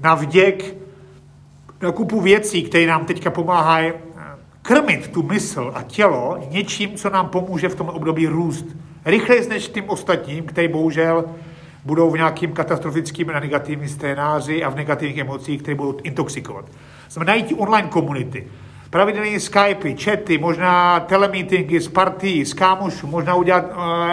[0.00, 0.74] na vděk,
[1.82, 4.22] na kupu věcí, které nám teďka pomáhají eh,
[4.62, 8.66] krmit tu mysl a tělo něčím, co nám pomůže v tom období růst.
[9.04, 11.24] Rychleji než tím ostatním, který bohužel
[11.86, 16.64] budou v nějakým katastrofickým a negativním scénáři a v negativních emocích, které budou intoxikovat.
[17.08, 18.46] Jsme najít online komunity,
[18.90, 23.64] pravidelné Skypey, chaty, možná telemeetingy z partí, z kámošů, možná udělat,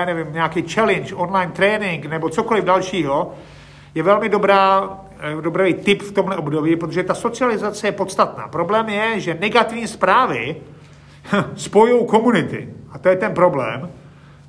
[0.01, 3.33] eh, nevím, nějaký challenge, online trénink nebo cokoliv dalšího,
[3.95, 4.89] je velmi dobrá,
[5.19, 8.47] eh, dobrý tip v tomhle období, protože ta socializace je podstatná.
[8.47, 10.55] Problém je, že negativní zprávy
[11.55, 12.69] spojují komunity.
[12.91, 13.89] A to je ten problém.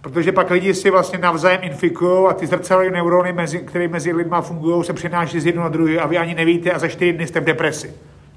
[0.04, 4.40] Protože pak lidi si vlastně navzájem infikují a ty zrcadlové neurony, mezi, které mezi lidma
[4.40, 7.26] fungují, se přenáší z jednoho na druhý a vy ani nevíte a za čtyři dny
[7.26, 7.94] jste v depresi.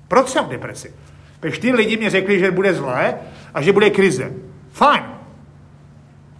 [0.07, 0.93] Proč jsem v depresi?
[1.39, 3.15] Protože čtyři lidi mě řekli, že bude zlé
[3.53, 4.32] a že bude krize.
[4.72, 5.03] Fajn.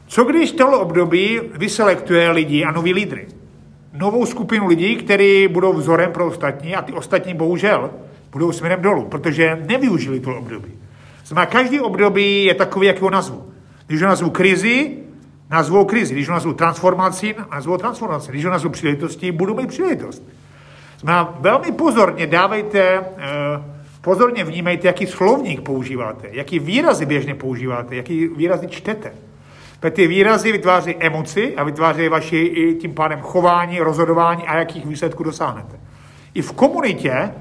[0.08, 3.28] Co když tohle období vyselektuje lidi a noví lídry?
[3.94, 7.92] Novou skupinu lidí, kteří budou vzorem pro ostatní a ty ostatní bohužel
[8.32, 10.72] budou směrem dolů, protože nevyužili to období.
[11.26, 13.52] Znamená, každý období je takový, jak ho nazvu.
[13.88, 14.98] Když ho nazvu krizi,
[15.50, 16.14] nazvu krizi.
[16.14, 18.32] Když ho nazvu transformací, nazvu transformaci.
[18.32, 20.24] Když ho nazvu příležitostí, budu mít příležitost.
[21.00, 23.04] Znamená, velmi pozorně dávejte, eh,
[24.02, 29.12] pozorně vnímejte, jaký slovník používáte, jaký výrazy běžně používáte, jaký výrazy čtete.
[29.80, 34.86] Protože ty výrazy vytváří emoci a vytváří vaši i tím pádem chování, rozhodování a jakých
[34.86, 35.80] výsledků dosáhnete.
[36.34, 37.32] I v komunitě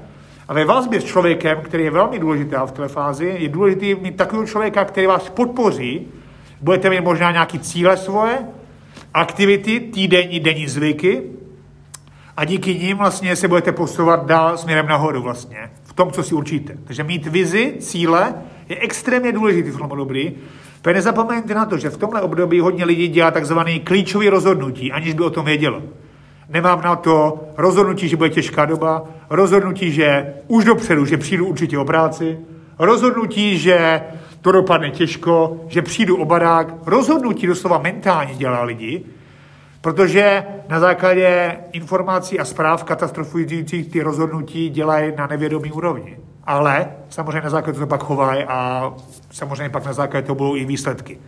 [0.47, 4.17] a ve vazbě s člověkem, který je velmi důležitý v té fázi, je důležité mít
[4.17, 6.07] takového člověka, který vás podpoří,
[6.61, 8.37] budete mít možná nějaké cíle svoje,
[9.13, 11.23] aktivity, týdenní, denní zvyky
[12.37, 16.35] a díky nim vlastně se budete posouvat dál směrem nahoru vlastně, v tom, co si
[16.35, 16.77] určíte.
[16.83, 18.33] Takže mít vizi, cíle
[18.69, 20.35] je extrémně důležitý v tom období.
[20.81, 25.13] Protože nezapomeňte na to, že v tomhle období hodně lidí dělá takzvané klíčové rozhodnutí, aniž
[25.13, 25.83] by o tom vědělo.
[26.49, 31.77] Nemám na to rozhodnutí, že bude těžká doba, rozhodnutí, že už dopředu, že přijdu určitě
[31.77, 32.37] o práci,
[32.79, 34.01] rozhodnutí, že
[34.47, 36.67] to dopadne těžko, že přijdu o barák.
[36.85, 39.03] Rozhodnutí doslova mentálně dělá lidi,
[39.81, 46.17] protože na základě informací a zpráv katastrofujících ty rozhodnutí dělají na nevědomý úrovni.
[46.43, 48.93] Ale samozřejmě na základě toho pak chovají a
[49.31, 51.19] samozřejmě pak na základě toho budou i výsledky.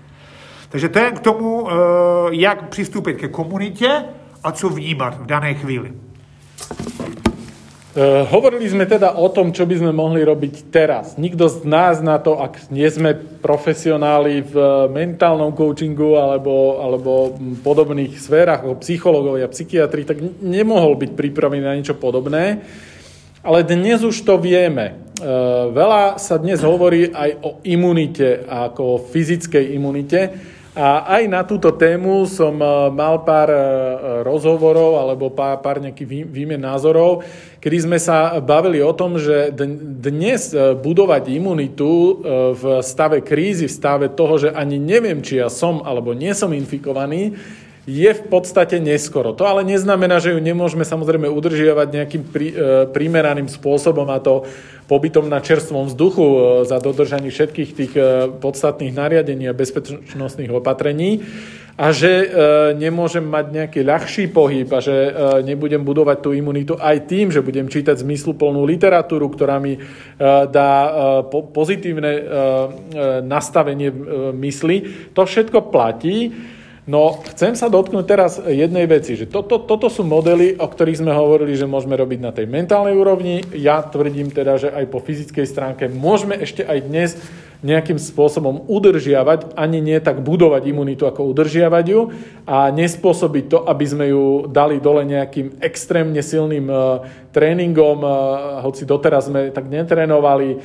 [0.70, 1.74] Takže to je k tomu, eh,
[2.32, 4.03] jak přistoupit ke komunitě
[4.43, 5.93] a co vnímat v dané chvíli.
[8.00, 11.20] Uh, hovorili sme teda o tom, čo by sme mohli robiť teraz.
[11.20, 13.12] Nikto z nás na to, ak nie sme
[13.43, 14.56] profesionáli v
[14.88, 22.00] mentálnom coachingu alebo, alebo podobných sférach, ako psychológovia, psychiatri, tak nemohol byť pripravený na niečo
[22.00, 22.64] podobné.
[23.43, 24.95] Ale dnes už to vieme.
[25.20, 30.20] Uh, veľa sa dnes hovorí aj o imunite, ako o fyzickej imunite.
[30.78, 33.61] A aj na túto tému som e, mal pár e,
[34.22, 37.26] rozhovorov alebo pár, pár nejakých výmen názorov,
[37.57, 39.49] kedy sme sa bavili o tom, že
[39.97, 42.22] dnes e, budovať imunitu
[42.53, 46.53] v stave krízy, v stave toho, že ani neviem, či ja som alebo nie som
[46.53, 47.34] infikovaný,
[47.90, 49.34] je v podstate neskoro.
[49.34, 54.46] To ale neznamená, že ju nemôžeme samozrejme udržiavať nejakým prí, e, primeraným spôsobom a to
[54.86, 61.26] pobytom na čerstvom vzduchu e, za dodržanie všetkých tých e, podstatných nariadení a bezpečnostných opatrení
[61.80, 62.28] a že e,
[62.76, 65.12] nemôžem mať nejaký ľahší pohyb a že e,
[65.48, 69.82] nebudem budovať tú imunitu aj tým, že budem čítať zmysluplnú literatúru, ktorá mi e,
[70.52, 70.92] dá e,
[71.32, 72.26] po, pozitívne e, e,
[73.24, 73.98] nastavenie e,
[74.36, 74.78] mysli.
[75.16, 76.36] To všetko platí.
[76.90, 81.14] No, chcem sa dotknúť teraz jednej veci, že toto, toto sú modely, o ktorých sme
[81.14, 83.46] hovorili, že môžeme robiť na tej mentálnej úrovni.
[83.54, 87.14] Ja tvrdím teda, že aj po fyzickej stránke môžeme ešte aj dnes
[87.62, 92.10] nejakým spôsobom udržiavať, ani nie tak budovať imunitu, ako udržiavať ju
[92.50, 98.12] a nespôsobiť to, aby sme ju dali dole nejakým extrémne silným uh, tréningom, uh,
[98.66, 100.58] hoci doteraz sme tak netrénovali,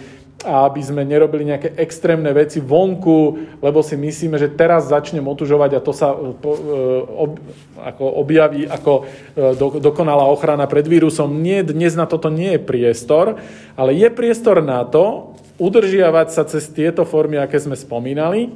[0.44, 3.20] a aby sme nerobili nejaké extrémne veci vonku,
[3.64, 9.02] lebo si myslíme, že teraz začnem otužovať a to sa e, e, objaví ako e,
[9.56, 11.40] do, dokonalá ochrana pred vírusom.
[11.40, 13.40] Nie, dnes na toto nie je priestor,
[13.74, 18.52] ale je priestor na to udržiavať sa cez tieto formy, aké sme spomínali,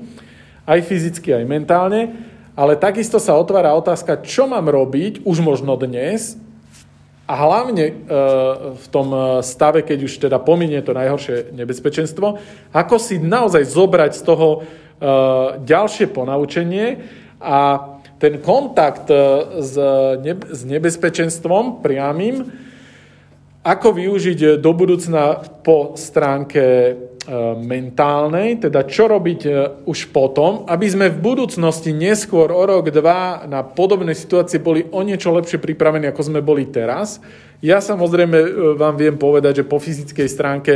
[0.68, 2.12] aj fyzicky, aj mentálne,
[2.58, 6.36] ale takisto sa otvára otázka, čo mám robiť už možno dnes,
[7.28, 7.94] a hlavne e,
[8.72, 12.40] v tom e, stave, keď už teda pominie to najhoršie nebezpečenstvo,
[12.72, 14.58] ako si naozaj zobrať z toho e,
[15.60, 16.86] ďalšie ponaučenie
[17.36, 17.60] a
[18.18, 19.06] ten kontakt
[19.62, 19.78] s,
[20.66, 22.50] nebezpečenstvom priamým,
[23.62, 26.98] ako využiť do budúcna po stránke
[27.60, 29.40] mentálnej, teda čo robiť
[29.84, 35.04] už potom, aby sme v budúcnosti neskôr o rok, dva na podobné situácie boli o
[35.04, 37.20] niečo lepšie pripravení, ako sme boli teraz.
[37.58, 38.38] Ja samozrejme
[38.78, 40.72] vám viem povedať, že po fyzickej stránke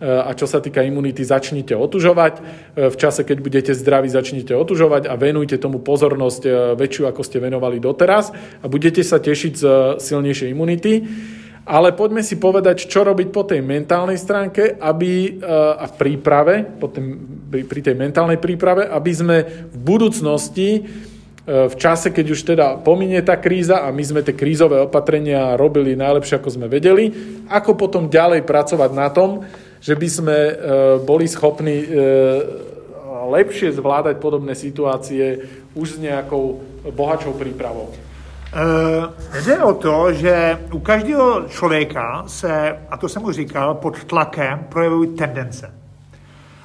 [0.00, 2.34] a čo sa týka imunity, začnite otužovať.
[2.78, 7.82] V čase, keď budete zdraví, začnite otužovať a venujte tomu pozornosť väčšiu, ako ste venovali
[7.82, 8.32] doteraz
[8.62, 9.64] a budete sa tešiť z
[10.00, 10.92] silnejšej imunity.
[11.70, 15.46] Ale poďme si povedať, čo robiť po tej mentálnej stránke aby, eh,
[15.78, 17.14] a v príprave, po tým,
[17.46, 19.36] pri tej mentálnej príprave, aby sme
[19.70, 24.34] v budúcnosti eh, v čase, keď už teda pominie tá kríza a my sme tie
[24.34, 27.14] krízové opatrenia robili najlepšie, ako sme vedeli,
[27.46, 29.46] ako potom ďalej pracovať na tom,
[29.78, 30.54] že by sme eh,
[31.06, 31.86] boli schopní
[33.30, 35.46] lepšie zvládať podobné situácie
[35.78, 36.58] už s nejakou
[36.90, 37.94] bohačou přípravou?
[38.50, 44.04] Uh, jde o to, že u každého člověka se, a to jsem už říkal, pod
[44.04, 45.74] tlakem projevují tendence.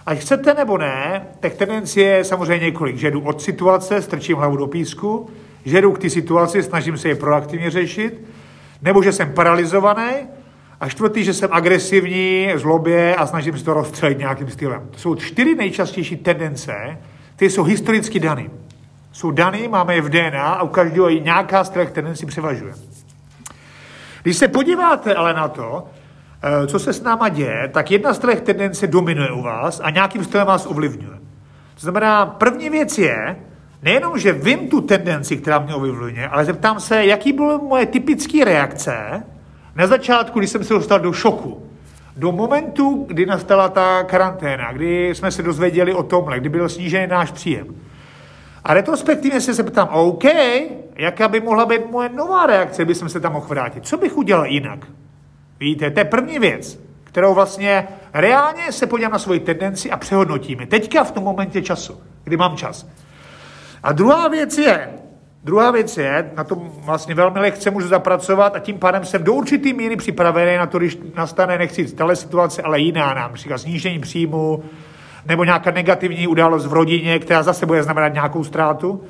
[0.06, 2.98] Ať chcete nebo ne, tak tendence je samozřejmě několik.
[2.98, 5.30] Že jdu od situace, strčím hlavu do písku,
[5.66, 8.26] že jdu k té situaci, snažím se je proaktivně řešit,
[8.82, 10.12] nebo že jsem paralizovaný,
[10.80, 14.88] a čtvrtý, že jsem agresivní, zlobě a snažím se to rozstřelit nějakým stylem.
[14.92, 16.98] To jsou čtyři nejčastější tendence,
[17.36, 18.46] které jsou historicky dané.
[19.16, 22.74] Jsou dané, máme je v DNA a u každého i nějaká z těch tendencí převažuje.
[24.24, 25.88] Když se podíváte ale na to,
[26.44, 29.90] eh, co se s náma děje, tak jedna z těch tendence dominuje u vás a
[29.90, 31.18] nějakým stylem vás ovlivňuje.
[31.74, 33.36] To znamená, první věc je,
[33.84, 38.46] nejenom, že vím tu tendenci, která mě ovlivňuje, ale zeptám se, jaký byly moje typické
[38.46, 39.24] reakce
[39.76, 41.64] na začátku, když jsem se dostal do šoku,
[42.18, 47.08] do momentu, kdy nastala ta karanténa, kdy jsme se dozvěděli o tomhle, kdy byl snížený
[47.08, 47.68] náš příjem.
[48.66, 50.24] A retrospektivně se zeptám, OK,
[50.96, 53.88] jaká by mohla být moje nová reakce, kdyby jsem se tam mohl vrátit?
[53.88, 54.80] Co bych udělal jinak?
[55.60, 60.66] Víte, to je první věc, kterou vlastně reálně se podívám na svoji tendenci a přehodnotíme.
[60.66, 62.88] Teďka v tom momentě času, kdy mám čas.
[63.84, 64.90] A druhá věc je,
[65.44, 69.34] druhá věc je, na tom vlastně velmi lehce můžu zapracovat a tím pádem jsem do
[69.34, 74.00] určitý míry připravený na to, když nastane, nechci tahle situace, ale jiná nám, například snížení
[74.00, 74.64] příjmu,
[75.26, 79.04] nebo nějaká negativní událost v rodině, která zase bude znamenat nějakou ztrátu,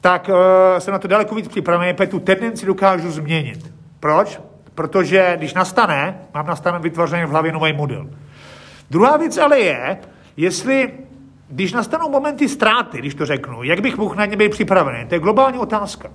[0.00, 0.34] tak uh,
[0.78, 3.72] jsem na to daleko víc připravený, protože tu tendenci dokážu změnit.
[4.00, 4.40] Proč?
[4.74, 8.06] Protože když nastane, mám nastaven vytvořený v hlavě nový model.
[8.90, 9.98] Druhá věc ale je,
[10.36, 10.92] jestli
[11.48, 15.06] když nastanou momenty ztráty, když to řeknu, jak bych mohl na ně být připravený?
[15.08, 16.08] To je globální otázka.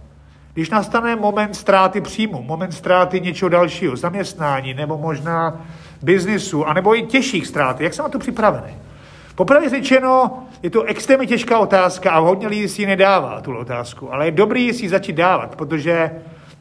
[0.54, 5.62] Když nastane moment ztráty příjmu, moment ztráty něčeho dalšího, zaměstnání nebo možná
[6.02, 8.76] biznisu, anebo i těžších ztrát, jak jsem na to připravený?
[9.36, 14.14] Popravě řečeno, je to extrémně těžká otázka a hodně lidí si ji nedává, tu otázku,
[14.14, 16.12] ale je dobrý si ji začít dávat, protože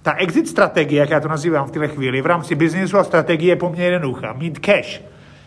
[0.03, 3.53] ta exit strategie, jak já to nazývám v této chvíli, v rámci biznisu a strategie
[3.53, 4.33] je poměrně jednoduchá.
[4.33, 5.01] Mít cash,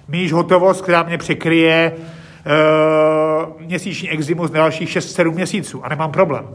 [0.07, 6.47] mít hotovost, která mě překryje uh, měsíční eximus na dalších 6-7 měsíců a nemám problém.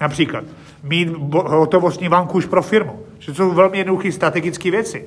[0.00, 0.44] Například
[0.82, 3.00] mít hotovostní už pro firmu.
[3.26, 5.04] To jsou velmi jednoduché strategické věci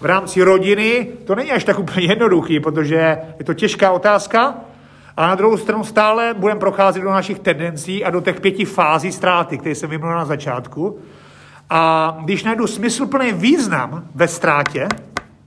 [0.00, 4.54] v rámci rodiny to není až tak úplně jednoduchý, protože je to těžká otázka,
[5.16, 9.12] a na druhou stranu stále budeme procházet do našich tendencí a do těch pěti fází
[9.12, 10.98] ztráty, které jsem vyjmenoval na začátku.
[11.70, 14.88] A když najdu smysluplný význam ve ztrátě,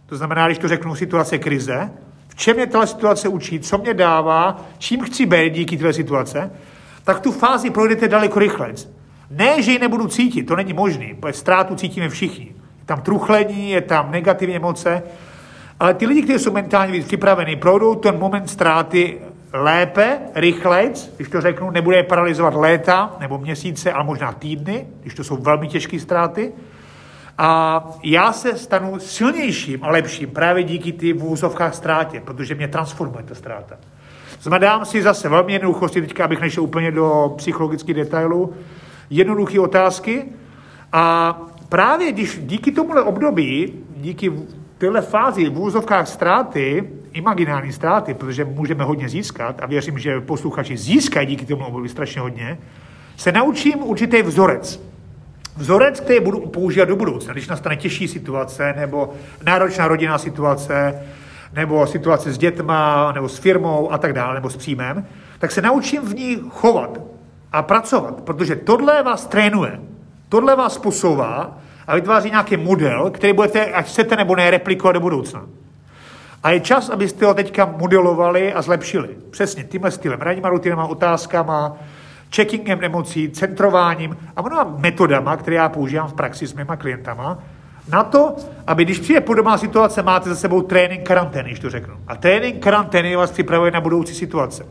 [0.06, 1.92] to znamená, když to řeknu situace krize,
[2.28, 6.52] v čem mě tato situace učí, co mě dává, čím chci být díky této situace,
[7.04, 8.76] tak tu fázi projdete daleko rychleji.
[9.30, 13.70] Ne, že ji nebudu cítit, to není možné, protože ztrátu cítíme všichni je tam truchlení,
[13.70, 15.04] je tam negativní emoce,
[15.80, 19.18] ale ty lidi, kteří jsou mentálně víc připravení, projdou ten moment ztráty
[19.54, 25.14] lépe, rychlejc, když to řeknu, nebude je paralizovat léta nebo měsíce, ale možná týdny, když
[25.14, 26.52] to jsou velmi těžké ztráty.
[27.38, 32.68] A já se stanu silnějším a lepším právě díky ty v úzovkách ztrátě, protože mě
[32.68, 33.76] transformuje ta ztráta.
[34.42, 38.54] Zmadám si zase velmi jednoduchosti, teďka abych nešel úplně do psychologických detailů,
[39.10, 40.26] jednoduché otázky
[40.94, 41.38] a
[41.74, 44.32] právě když díky tomuhle období, díky
[44.78, 50.78] téhle fázi v úzovkách ztráty, imaginární ztráty, protože můžeme hodně získat a věřím, že posluchači
[50.78, 52.58] získají díky tomu období strašně hodně,
[53.18, 54.82] se naučím určitý vzorec.
[55.58, 59.14] Vzorec, který budu používat do budoucna, když nastane těžší situace nebo
[59.46, 61.02] náročná rodinná situace,
[61.54, 65.08] nebo situace s dětma, nebo s firmou a tak dále, nebo s příjmem,
[65.40, 67.02] tak se naučím v ní chovat
[67.52, 69.80] a pracovat, protože tohle vás trénuje,
[70.30, 75.00] tohle vás posouvá a vytváří nějaký model, který budete, ať chcete nebo ne, replikovat do
[75.00, 75.46] budoucna.
[76.44, 79.10] A je čas, abyste ho teďka modelovali a zlepšili.
[79.30, 81.78] Přesně tímhle stylem, ranníma rutinama, otázkama,
[82.36, 87.40] checkingem emocí, centrováním a mnoha metodama, které já používám v praxi s mýma klientama,
[87.92, 88.36] na to,
[88.68, 91.96] aby když přijde podobná situace, máte za sebou trénink karantény, když to řeknu.
[92.08, 94.66] A trénink karantény vás připravuje na budoucí situace.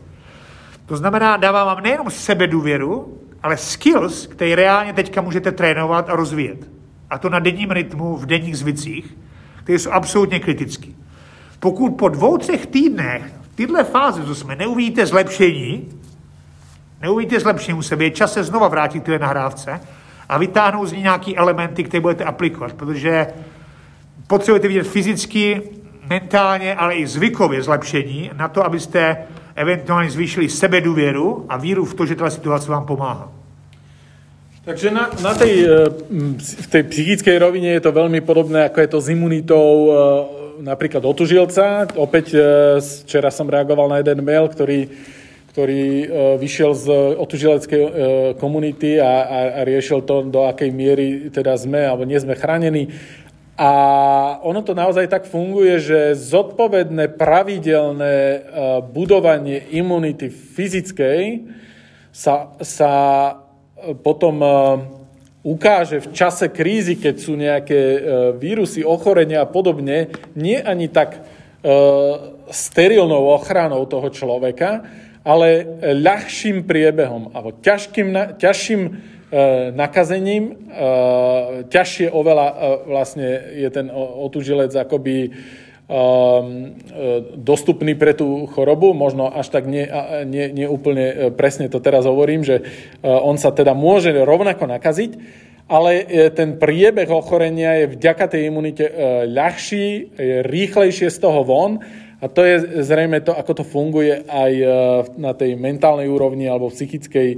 [0.86, 6.68] To znamená, dává vám nejenom sebedůvěru, ale skills, které reálně teďka můžete trénovat a rozvíjet
[7.12, 9.16] a to na denním rytmu, v denních zvicích,
[9.62, 10.88] které jsou absolutně kritické.
[11.60, 13.22] Pokud po dvou, třech týdnech
[13.54, 15.88] této fázi, co jsme, neuvidíte zlepšení,
[17.02, 19.80] neuvidíte zlepšení u sebe, je čas se znova vrátit k té nahrávce
[20.28, 23.26] a vytáhnout z ní nějaké elementy, které budete aplikovat, protože
[24.26, 25.62] potřebujete vidět fyzicky,
[26.10, 29.16] mentálně, ale i zvykově zlepšení na to, abyste
[29.54, 33.41] eventuálně zvýšili sebedůvěru a víru v to, že ta situace vám pomáhá.
[34.62, 35.90] Takže na, na tej, e,
[36.38, 39.90] v tej psychickej rovine je to veľmi podobné, ako je to s imunitou e,
[40.62, 41.90] napríklad otužilca.
[41.98, 42.38] Opäť e,
[42.78, 44.86] včera som reagoval na jeden mail, ktorý,
[45.50, 45.84] ktorý
[46.38, 46.86] vyšiel z
[47.18, 47.82] otužileckej
[48.38, 52.94] komunity a, a, a riešil to, do akej miery teda sme alebo nie sme chránení.
[53.58, 53.70] A
[54.46, 58.46] ono to naozaj tak funguje, že zodpovedné, pravidelné
[58.94, 61.50] budovanie imunity fyzickej
[62.14, 62.92] sa, sa
[64.02, 64.50] potom uh,
[65.42, 67.98] ukáže v čase krízy, keď sú nejaké uh,
[68.36, 74.84] vírusy, ochorenia a podobne, nie ani tak uh, sterilnou ochranou toho človeka,
[75.22, 75.64] ale
[76.02, 78.90] ľahším priebehom alebo ťažkým, ťažším e,
[79.70, 80.44] nakazením.
[80.50, 80.54] E,
[81.70, 82.54] ťažšie oveľa e,
[82.90, 85.30] vlastne je ten otužilec akoby
[87.36, 89.84] dostupný pre tú chorobu, možno až tak nie,
[90.24, 92.64] nie, nie úplne presne to teraz hovorím, že
[93.02, 95.20] on sa teda môže rovnako nakaziť,
[95.68, 98.88] ale ten priebeh ochorenia je vďaka tej imunite
[99.28, 101.82] ľahší, je rýchlejšie z toho von
[102.22, 104.66] a to je zrejme to, ako to funguje aj e,
[105.18, 107.28] na tej mentálnej úrovni alebo psychickej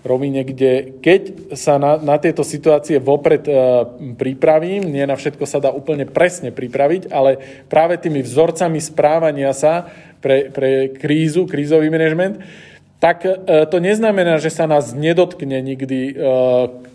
[0.00, 3.52] rovine, kde keď sa na, na tieto situácie vopred e,
[4.16, 9.92] pripravím, nie na všetko sa dá úplne presne pripraviť, ale práve tými vzorcami správania sa
[10.24, 12.40] pre, pre krízu, krízový manažment,
[13.00, 13.32] tak e,
[13.64, 16.14] to neznamená, že sa nás nedotkne nikdy e,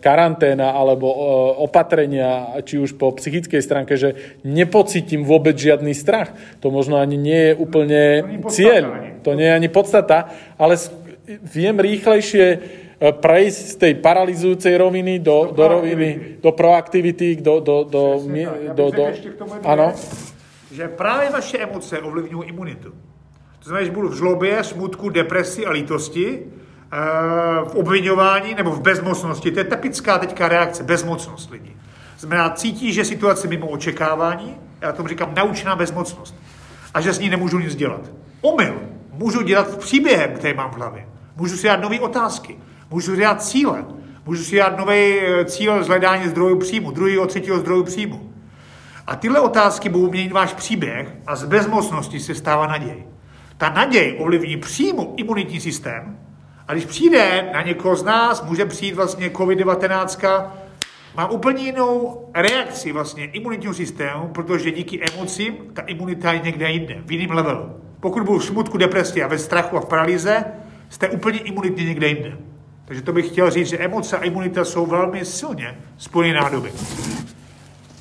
[0.05, 1.17] karanténa alebo e,
[1.65, 6.29] opatrenia, či už po psychickej stránke, že nepocítim vôbec žiadny strach.
[6.61, 8.01] To možno ani nie je úplne
[8.45, 9.17] to cieľ.
[9.25, 10.29] To nie je ani podstata,
[10.61, 10.77] ale
[11.25, 17.59] viem rýchlejšie prejsť z tej paralizujúcej roviny do, do, do roviny, do proaktivity, do...
[17.59, 19.03] do, do, do, do, do, do
[19.67, 19.91] áno.
[20.71, 22.89] Že práve vaše emoce ovlivňujú imunitu.
[23.61, 26.97] To znamená, že budu v žlobě, smutku, depresi a lítosti, eh,
[27.65, 29.51] v obvinování nebo v bezmocnosti.
[29.51, 31.75] To je typická teďka reakce, bezmocnost lidí.
[32.19, 36.35] Znamená, cítí, že situace mimo očekávání, já tomu říkám naučená bezmocnost,
[36.93, 38.01] a že s ní nemůžu nic dělat.
[38.41, 38.81] Omyl.
[39.13, 41.07] Můžu dělat příběhem, který mám v hlavě.
[41.35, 42.57] Můžu si dát nové otázky.
[42.91, 43.86] Můžu si dát cíle.
[44.25, 45.89] Můžu si dát nový eh, cíl z
[46.25, 48.33] zdrojů příjmu, druhého, třetího zdrojů příjmu.
[49.07, 53.03] A tyhle otázky budou měnit váš příběh a z bezmocnosti se stává naděj.
[53.57, 56.17] Ta naděj ovlivní přímo imunitní systém
[56.67, 60.51] a když přijde na někoho z nás, může přijít vlastně COVID-19,
[61.15, 66.95] má úplně jinou reakci vlastně imunitního systému, protože díky emocím ta imunita je někde jinde,
[67.05, 67.81] v jiném levelu.
[67.99, 70.45] Pokud budu v smutku, depresi a ve strachu a v paralýze,
[70.89, 72.38] jste úplně imunitně někde jinde.
[72.86, 76.71] Takže to bych chtěl říct, že emoce a imunita jsou velmi silně spojené nádoby.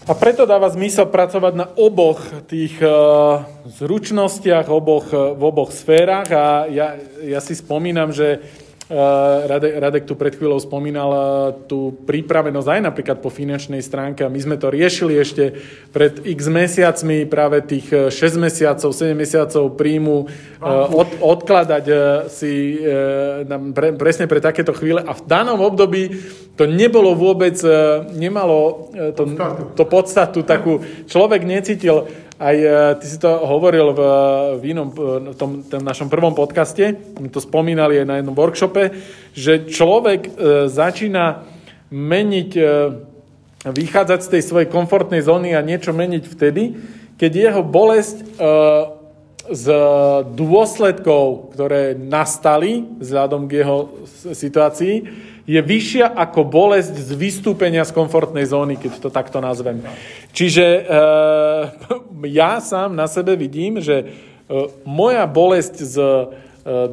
[0.06, 6.68] A preto dáva zmysel pracovať na oboch tých uh, zručnostiach, oboch, v oboch sférach a
[6.68, 11.20] ja, ja si spomínam, že Eh, Radek, Radek tu pred chvíľou spomínal eh,
[11.64, 15.56] tú prípravenosť aj napríklad po finančnej stránke my sme to riešili ešte
[15.88, 20.28] pred x mesiacmi, práve tých 6 eh, mesiacov, 7 mesiacov príjmu
[20.64, 21.84] od, odkladať
[22.32, 22.80] si
[23.76, 25.04] pre, presne pre takéto chvíle.
[25.04, 26.08] A v danom období
[26.56, 27.52] to nebolo vôbec,
[28.16, 29.22] nemalo to,
[29.76, 32.08] to podstatu takú, človek necítil
[32.38, 32.68] aj e,
[32.98, 34.00] ty si to hovoril v,
[34.58, 36.98] v inom, v tom, tom našom prvom podcaste,
[37.30, 38.90] to spomínali aj na jednom workshope,
[39.34, 40.30] že človek e,
[40.66, 41.46] začína
[41.94, 42.64] meniť, e,
[43.70, 46.62] vychádzať z tej svojej komfortnej zóny a niečo meniť vtedy,
[47.14, 48.24] keď jeho bolesť e,
[49.44, 49.66] z
[50.32, 53.92] dôsledkov, ktoré nastali vzhľadom k jeho
[54.32, 54.94] situácii,
[55.44, 59.84] je vyššia ako bolesť z vystúpenia z komfortnej zóny, keď to takto nazvem.
[60.32, 60.80] Čiže e,
[62.32, 64.04] ja sám na sebe vidím, že e,
[64.88, 66.12] moja bolesť z e,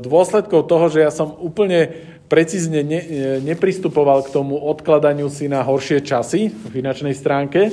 [0.03, 1.87] dôsledkov toho, že ja som úplne
[2.27, 3.01] precízne ne,
[3.43, 7.71] nepristupoval k tomu odkladaniu si na horšie časy v finančnej stránke,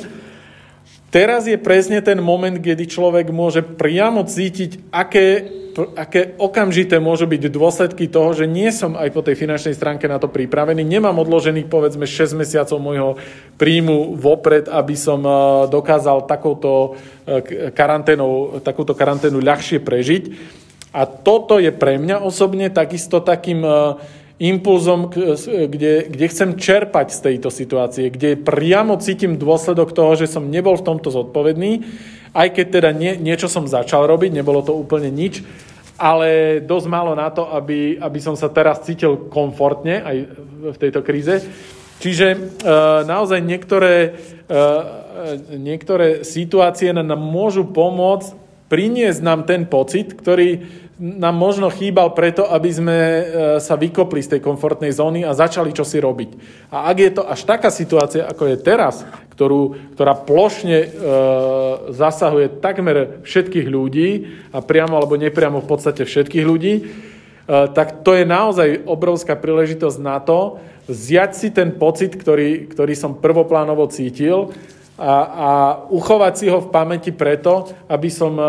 [1.08, 5.48] Teraz je presne ten moment, kedy človek môže priamo cítiť, aké,
[5.96, 10.20] aké okamžité môžu byť dôsledky toho, že nie som aj po tej finančnej stránke na
[10.20, 10.84] to pripravený.
[10.84, 13.10] Nemám odložených povedzme 6 mesiacov môjho
[13.56, 15.34] príjmu vopred, aby som eh,
[15.72, 20.24] dokázal takouto eh, karanténou, takúto karanténu ľahšie prežiť.
[20.92, 24.00] A toto je pre mňa osobne takisto takým uh,
[24.38, 30.46] impulzom, kde, kde chcem čerpať z tejto situácie, kde priamo cítim dôsledok toho, že som
[30.46, 31.82] nebol v tomto zodpovedný,
[32.38, 35.42] aj keď teda nie, niečo som začal robiť, nebolo to úplne nič,
[35.98, 40.16] ale dosť málo na to, aby, aby som sa teraz cítil komfortne aj
[40.70, 41.42] v tejto kríze.
[41.98, 42.38] Čiže e,
[43.02, 44.14] naozaj niektoré,
[44.46, 44.58] e,
[45.58, 48.37] niektoré situácie nám môžu pomôcť
[48.68, 50.60] priniesť nám ten pocit, ktorý
[50.98, 53.22] nám možno chýbal preto, aby sme e,
[53.62, 56.30] sa vykopli z tej komfortnej zóny a začali čosi robiť.
[56.74, 60.88] A ak je to až taká situácia, ako je teraz, ktorú, ktorá plošne e,
[61.94, 64.10] zasahuje takmer všetkých ľudí
[64.50, 66.74] a priamo alebo nepriamo v podstate všetkých ľudí,
[67.48, 73.16] tak to je naozaj obrovská príležitosť na to, zjať si ten pocit, ktorý, ktorý som
[73.16, 74.52] prvoplánovo cítil
[74.98, 75.48] a, a
[75.94, 78.44] uchovať si ho v pamäti preto, aby som uh,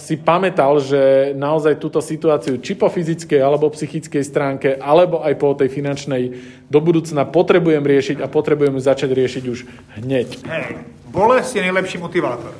[0.00, 5.52] si pamätal, že naozaj túto situáciu či po fyzickej alebo psychickej stránke, alebo aj po
[5.52, 6.22] tej finančnej
[6.72, 9.58] do budúcna potrebujem riešiť a potrebujem ju začať riešiť už
[10.00, 10.28] hneď.
[10.48, 10.80] Hej,
[11.12, 12.56] bolest je nejlepší motivátor.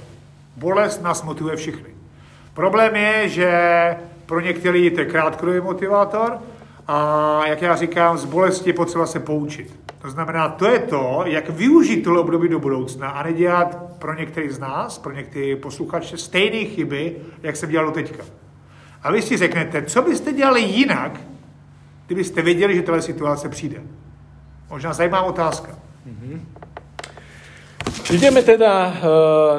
[0.60, 1.90] Bolest nás motivuje všechny.
[2.54, 3.50] Problém je, že
[4.26, 6.38] pro některý to je krátkodobý motivátor
[6.86, 6.96] a
[7.46, 9.83] jak já říkám, z bolesti je potřeba se poučit.
[10.04, 14.50] To znamená, to je to, jak využít tohle období do budoucna a nedělat pro některý
[14.50, 18.24] z nás, pro některé posluchače, stejné chyby, jak jsem dělal teďka.
[19.02, 21.20] A vy si řeknete, co byste dělali jinak,
[22.06, 23.82] kdybyste věděli, že tahle situace přijde.
[24.70, 25.78] Možná zajímavá otázka.
[26.08, 26.40] Mm-hmm.
[27.94, 28.92] Ideme teda eh,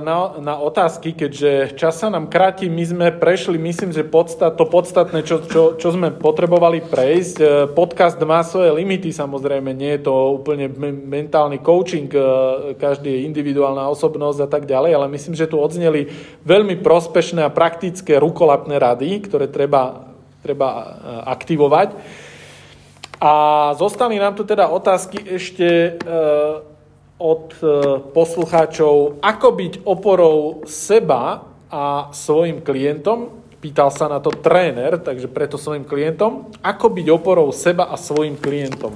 [0.03, 2.69] na, na otázky, keďže čas sa nám kráti.
[2.69, 7.38] My sme prešli, myslím, že podstat, to podstatné, čo, čo, čo sme potrebovali prejsť.
[7.41, 10.67] Eh, podcast má svoje limity, samozrejme, nie je to úplne
[11.07, 12.21] mentálny coaching, eh,
[12.75, 16.11] každý je individuálna osobnosť a tak ďalej, ale myslím, že tu odzneli
[16.43, 20.11] veľmi prospešné a praktické rukolapné rady, ktoré treba,
[20.43, 20.69] treba
[21.23, 21.97] aktivovať.
[23.15, 23.33] A
[23.79, 25.97] zostali nám tu teda otázky ešte
[27.18, 27.66] od e,
[28.11, 33.43] poslucháčov, ako byť oporou seba a svojim klientom.
[33.59, 36.53] Pýtal sa na to tréner, takže preto svojim klientom.
[36.61, 38.93] Ako byť oporou seba a svojim klientom?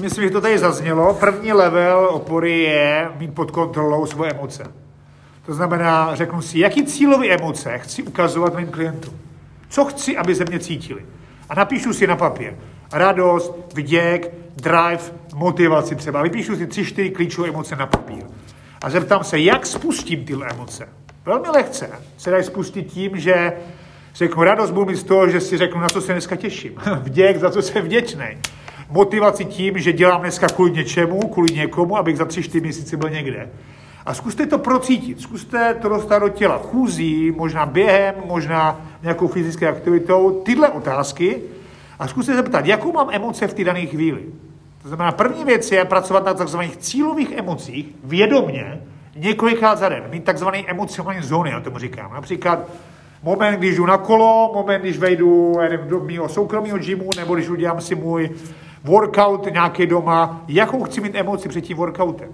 [0.00, 1.14] Myslím, že to tady zaznělo.
[1.14, 4.64] První level opory je mít pod kontrolou svoje emoce.
[5.46, 9.14] To znamená, řeknu si, jaký cílový emoce chci ukazovat mým klientům.
[9.68, 11.04] Co chci, aby ze mě cítili.
[11.48, 12.54] A napíšu si na papír
[12.92, 15.00] radost, vděk, drive,
[15.34, 16.22] motivaci třeba.
[16.22, 18.22] Vypíšu si tři, čtyři klíčové emoce na papír.
[18.82, 20.88] A zeptám se, jak spustím tyhle emoce.
[21.26, 23.52] Velmi lehce se dají spustit tím, že
[24.14, 26.72] řeknu radost budu mít z toho, že si řeknu, na co se dneska těším.
[27.02, 28.26] Vděk, za co jsem vděčný.
[28.90, 33.10] Motivaci tím, že dělám dneska kvůli něčemu, kvůli někomu, abych za tři, čtyři měsíce byl
[33.10, 33.50] někde.
[34.06, 39.66] A zkuste to procítit, zkuste to dostat do těla chůzí, možná během, možná nějakou fyzickou
[39.66, 40.42] aktivitou.
[40.44, 41.42] Tyhle otázky
[41.98, 44.22] a zkuste se ptat, jakou mám emoce v té dané chvíli.
[44.82, 46.58] To znamená, první věc je pracovat na tzv.
[46.78, 48.80] cílových emocích vědomně
[49.16, 50.04] několikrát za den.
[50.10, 50.46] Mít tzv.
[50.66, 52.12] emocionální zóny, já tomu říkám.
[52.14, 52.58] Například
[53.22, 55.56] moment, když jdu na kolo, moment, když vejdu
[55.88, 58.30] do mého soukromého gymu, nebo když udělám si můj
[58.84, 62.28] workout nějaký doma, jakou chci mít emoci před tím workoutem.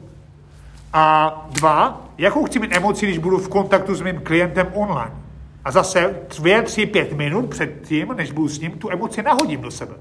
[0.92, 5.12] A dva, jakou chci mít emoci, když budu v kontaktu s mým klientem online.
[5.68, 9.60] A zase dvě, tři, pět minut před tím, než budu s ním, tu emoci nahodím
[9.60, 9.94] do sebe.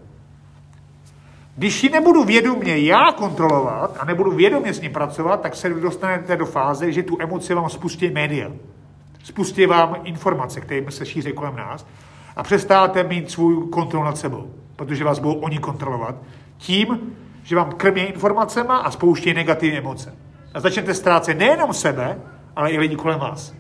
[1.56, 6.36] Když ji nebudu vědomě já kontrolovat a nebudu vědomě s ním pracovat, tak se dostanete
[6.36, 8.52] do fáze, že tu emoci vám spustí média.
[9.24, 11.88] Spustí vám informace, které se šíří kolem nás
[12.36, 16.16] a přestáte mít svůj kontrol nad sebou, protože vás budou oni kontrolovat
[16.58, 20.16] tím, že vám krmě informacema a spouštějí negativní emoce.
[20.54, 22.20] A začnete ztrácet nejenom sebe,
[22.56, 23.54] ale i lidi kolem vás.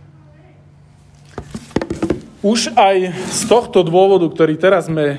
[2.48, 5.18] Už aj z tohto dôvodu, ktorý teraz sme e,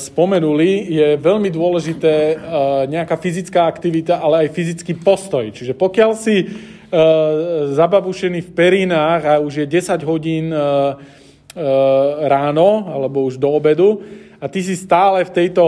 [0.00, 2.36] spomenuli, je veľmi dôležité e,
[2.88, 5.52] nejaká fyzická aktivita, ale aj fyzický postoj.
[5.52, 6.46] Čiže pokiaľ si e,
[7.76, 10.48] zababušený v perinách a už je 10 hodín
[12.24, 14.00] ráno alebo už do obedu
[14.40, 15.60] a ty si stále v tejto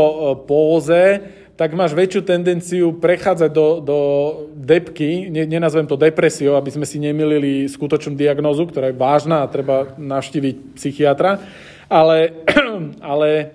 [0.48, 1.20] póze,
[1.54, 3.98] tak máš väčšiu tendenciu prechádzať do, do
[4.58, 9.50] depky, ne, nenazvem to depresiou, aby sme si nemilili skutočnú diagnózu, ktorá je vážna a
[9.50, 11.38] treba navštíviť psychiatra,
[11.86, 12.42] ale,
[13.14, 13.54] ale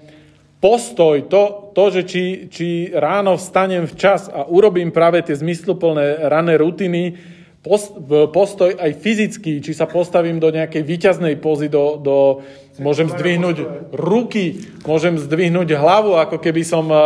[0.63, 6.55] postoj, to, to že či, či ráno vstanem včas a urobím práve tie zmysluplné rané
[6.55, 7.19] rutiny,
[8.31, 12.17] postoj aj fyzický, či sa postavím do nejakej výťaznej pozy, do, do,
[12.79, 16.97] môžem zdvihnúť ruky, môžem zdvihnúť hlavu, ako keby som e,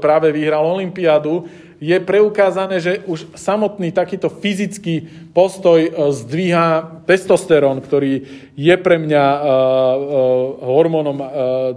[0.00, 1.46] práve vyhral olympiádu,
[1.78, 8.26] je preukázané, že už samotný takýto fyzický postoj e, zdvíha testosterón, ktorý
[8.58, 9.38] je pre mňa e,
[10.64, 11.18] hormónom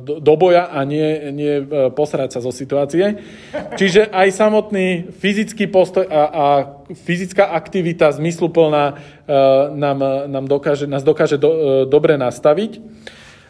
[0.02, 1.54] do boja a nie, nie
[1.94, 3.22] posrať sa zo situácie.
[3.78, 6.46] Čiže aj samotný fyzický postoj a, a
[6.96, 8.98] fyzická aktivita zmysluplná
[9.72, 12.82] nám, nám dokáže, nás dokáže do, dobre nastaviť.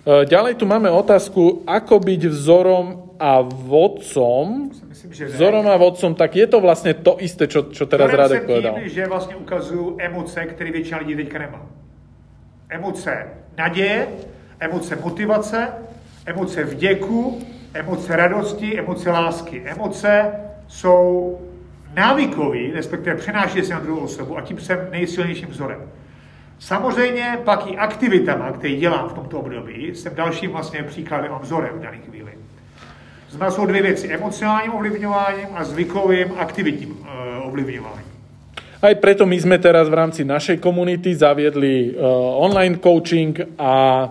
[0.01, 2.85] E, ďalej tu máme otázku, ako byť vzorom
[3.21, 4.73] a vodcom.
[4.89, 8.21] Myslím, že vzorom a vodcom, tak je to vlastne to isté, čo, čo teraz Vzorem
[8.25, 8.73] Radek povedal.
[8.81, 11.61] Tím, že vlastně ukazujú emoce, které většina lidí teďka nemá.
[12.69, 13.27] Emoce
[13.57, 14.07] naděje,
[14.59, 15.67] emoce motivace,
[16.25, 17.39] emoce vděku,
[17.73, 19.61] emoce radosti, emoce lásky.
[19.65, 20.31] Emoce
[20.67, 21.37] jsou
[21.93, 25.81] návykový, respektive přenáší se na druhou osobu a tím jsem nejsilnějším vzorem.
[26.61, 31.79] Samozřejmě pak i aktivitama, které dělám v tomto období, jsem dalším vlastně příkladem a vzorem
[31.79, 32.31] v dané chvíli.
[33.29, 34.07] Znamená, jsou dvě věci.
[34.07, 38.05] Emocionálním ovlivňováním a zvykovým aktivitním uh, ovlivňováním.
[38.81, 42.01] Aj preto my sme teraz v rámci našej komunity zaviedli uh,
[42.41, 44.05] online coaching a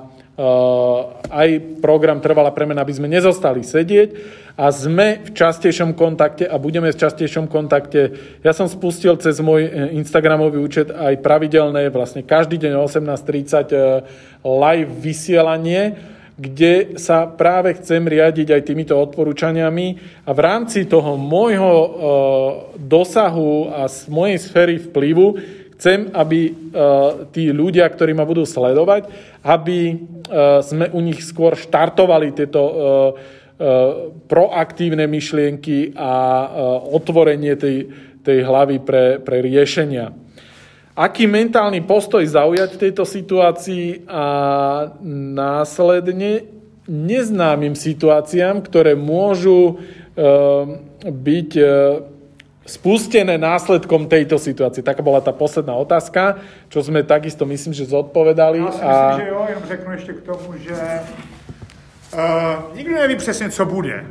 [1.31, 1.49] aj
[1.85, 4.09] program Trvala premena, aby sme nezostali sedieť
[4.57, 8.17] a sme v častejšom kontakte a budeme v častejšom kontakte.
[8.41, 14.93] Ja som spustil cez môj Instagramový účet aj pravidelné, vlastne každý deň o 18.30 live
[14.97, 15.97] vysielanie,
[16.41, 19.87] kde sa práve chcem riadiť aj týmito odporúčaniami
[20.25, 21.73] a v rámci toho môjho
[22.81, 26.53] dosahu a mojej sféry vplyvu chcem, aby e,
[27.33, 29.09] tí ľudia, ktorí ma budú sledovať,
[29.41, 29.95] aby e,
[30.61, 32.63] sme u nich skôr štartovali tieto
[34.25, 36.49] proaktívne myšlienky a
[36.97, 37.93] otvorenie tej,
[38.25, 40.17] tej hlavy pre, pre riešenia.
[40.97, 44.09] Aký mentálny postoj zaujať v tejto situácii?
[44.09, 44.25] A
[45.37, 46.45] následne
[46.91, 49.75] neznámym situáciám, ktoré môžu e,
[51.07, 51.65] byť e,
[52.71, 54.87] spustené následkom tejto situácie.
[54.87, 56.39] Taká bola tá posledná otázka,
[56.71, 58.59] čo sme takisto myslím, že zodpovedali.
[58.63, 59.09] Já si a...
[59.09, 60.79] myslím, že jo, jenom řeknu ještě k tomu, že
[62.15, 64.07] uh, nikdo neví přesně, co bude.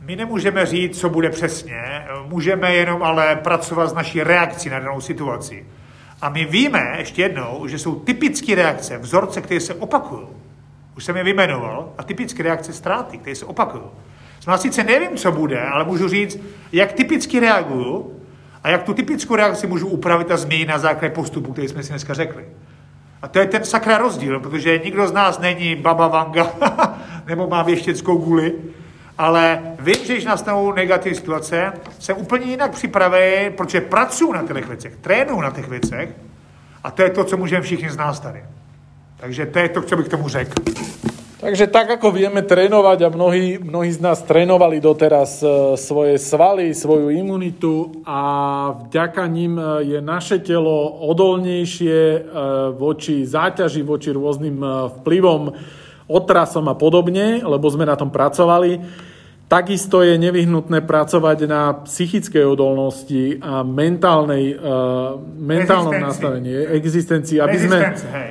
[0.00, 1.82] My nemůžeme říct, co bude přesně,
[2.26, 5.66] můžeme jenom ale pracovat s naší reakcí na danou situaci.
[6.22, 10.26] A my víme ještě jednou, že jsou typické reakce, vzorce, které se opakují.
[10.96, 13.84] Už jsem je vyjmenoval, a typické reakce ztráty, které se opakují.
[14.48, 16.38] Já sice nevím, co bude, ale můžu říct,
[16.72, 18.20] jak typicky reaguju
[18.64, 21.88] a jak tu typickou reakci můžu upravit a změnit na základě postupu, který jsme si
[21.88, 22.44] dneska řekli.
[23.22, 26.52] A to je ten sakra rozdíl, protože nikdo z nás není baba Vanga
[27.26, 28.54] nebo má věštěckou guli,
[29.18, 34.68] ale vím, že když nastanou negativní situace, jsem úplně jinak připravený, protože pracuji na těch
[34.68, 36.08] věcech, trénuji na těch věcech
[36.84, 38.44] a to je to, co můžeme všichni z nás tady.
[39.16, 40.62] Takže to je to, co bych tomu řekl.
[41.38, 46.74] Takže tak, ako vieme trénovať a mnohí, mnohí z nás trénovali doteraz e, svoje svaly,
[46.74, 48.18] svoju imunitu a
[48.74, 52.20] vďaka ním e, je naše telo odolnejšie e,
[52.74, 54.58] voči záťaži, voči rôznym
[54.98, 55.54] vplyvom,
[56.10, 59.06] otrasom a podobne, lebo sme na tom pracovali.
[59.48, 67.78] Takisto je nevyhnutné pracovať na psychickej odolnosti a mentálnej, uh, mentálnom nastavení, existencii, aby sme,
[67.96, 68.30] hej,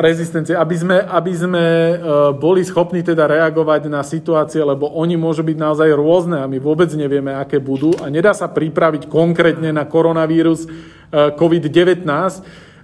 [0.00, 5.44] rezistencie, aby sme, aby sme uh, boli schopní teda reagovať na situácie, lebo oni môžu
[5.44, 9.84] byť naozaj rôzne a my vôbec nevieme, aké budú a nedá sa pripraviť konkrétne na
[9.84, 12.08] koronavírus uh, COVID-19,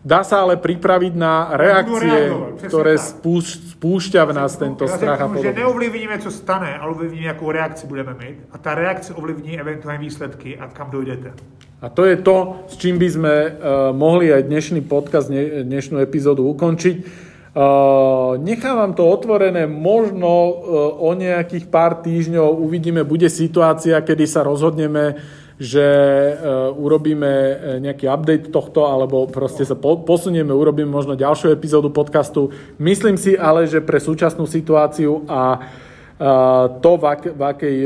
[0.00, 2.32] Dá sa ale pripraviť na reakcie,
[2.64, 5.52] ktoré spúšť, spúšťa v nás tento ja strach a podobne.
[5.52, 8.40] že neovlivníme, co stane, ale ovlivníme, jakou reakci budeme mít.
[8.48, 11.36] A ta reakce ovlivní eventuálne výsledky a kam dojdete.
[11.84, 13.52] A to je to, s čím by sme uh,
[13.92, 17.28] mohli aj dnešný podcast, dne, dnešnú epizódu ukončiť.
[17.50, 20.52] Uh, nechávam to otvorené, možno uh,
[20.96, 25.20] o nejakých pár týždňov uvidíme, bude situácia, kedy sa rozhodneme
[25.60, 27.54] že uh, urobíme e,
[27.84, 32.48] nejaký update tohto, alebo proste sa po, posunieme, urobíme možno ďalšiu epizódu podcastu.
[32.80, 37.76] Myslím si ale, že pre súčasnú situáciu a uh, to, v, ak, v akej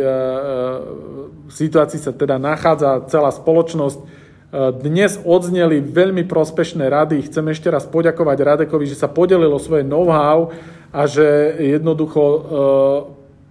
[1.51, 4.23] situácii sa teda nachádza celá spoločnosť,
[4.55, 7.27] dnes odzneli veľmi prospešné rady.
[7.27, 10.55] Chcem ešte raz poďakovať Radekovi, že sa podelilo svoje know-how
[10.95, 12.23] a že jednoducho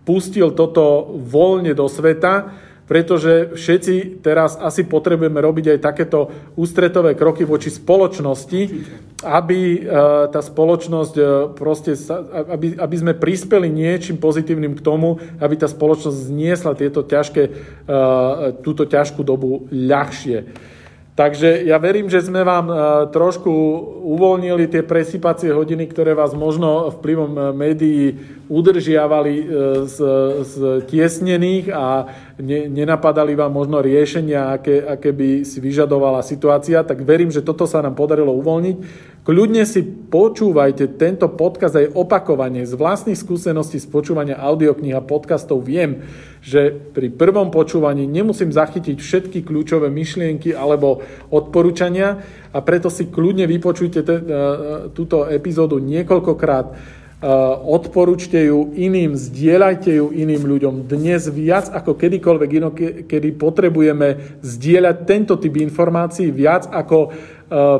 [0.07, 2.55] pustil toto voľne do sveta
[2.94, 8.62] pretože všetci teraz asi potrebujeme robiť aj takéto ústretové kroky voči spoločnosti,
[9.26, 9.80] aby e,
[10.30, 11.24] tá spoločnosť e,
[11.58, 11.98] proste,
[12.54, 17.52] aby, aby sme prispeli niečím pozitívnym k tomu, aby tá spoločnosť zniesla tieto ťažké, e,
[18.62, 20.46] túto ťažkú dobu ľahšie.
[21.14, 22.74] Takže ja verím, že sme vám
[23.14, 23.53] trošku
[24.01, 28.18] uvoľnili tie presypacie hodiny, ktoré vás možno vplyvom médií
[28.49, 29.36] udržiavali
[29.86, 29.97] z,
[30.41, 30.53] z
[30.89, 32.09] tiesnených a
[32.41, 37.70] ne, nenapadali vám možno riešenia, aké, aké by si vyžadovala situácia, tak verím, že toto
[37.70, 38.78] sa nám podarilo uvoľniť.
[39.24, 42.67] Kľudne si počúvajte tento podcast aj opakovane.
[42.67, 46.03] Z vlastných skúseností z počúvania audiokníh a podcastov viem,
[46.43, 50.99] že pri prvom počúvaní nemusím zachytiť všetky kľúčové myšlienky alebo
[51.32, 52.19] odporúčania
[52.51, 54.15] a preto si kľudne vypočujte te,
[54.91, 57.32] túto epizódu niekoľkokrát Eh,
[57.63, 60.91] odporúčte ju iným, zdieľajte ju iným ľuďom.
[60.91, 67.15] Dnes viac ako kedykoľvek inokedy potrebujeme zdieľať tento typ informácií viac ako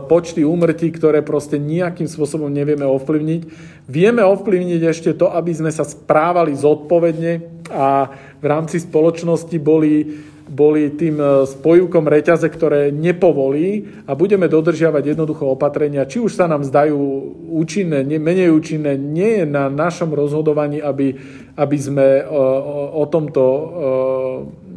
[0.05, 3.41] počty úmrtí, ktoré proste nejakým spôsobom nevieme ovplyvniť.
[3.89, 9.93] Vieme ovplyvniť ešte to, aby sme sa správali zodpovedne a v rámci spoločnosti boli
[10.43, 11.17] boli tým
[11.47, 16.99] spojúkom reťaze, ktoré nepovolí a budeme dodržiavať jednoducho opatrenia, či už sa nám zdajú
[17.47, 21.15] účinné, menej účinné, nie je na našom rozhodovaní, aby,
[21.55, 22.43] aby sme o,
[23.01, 23.43] o tomto,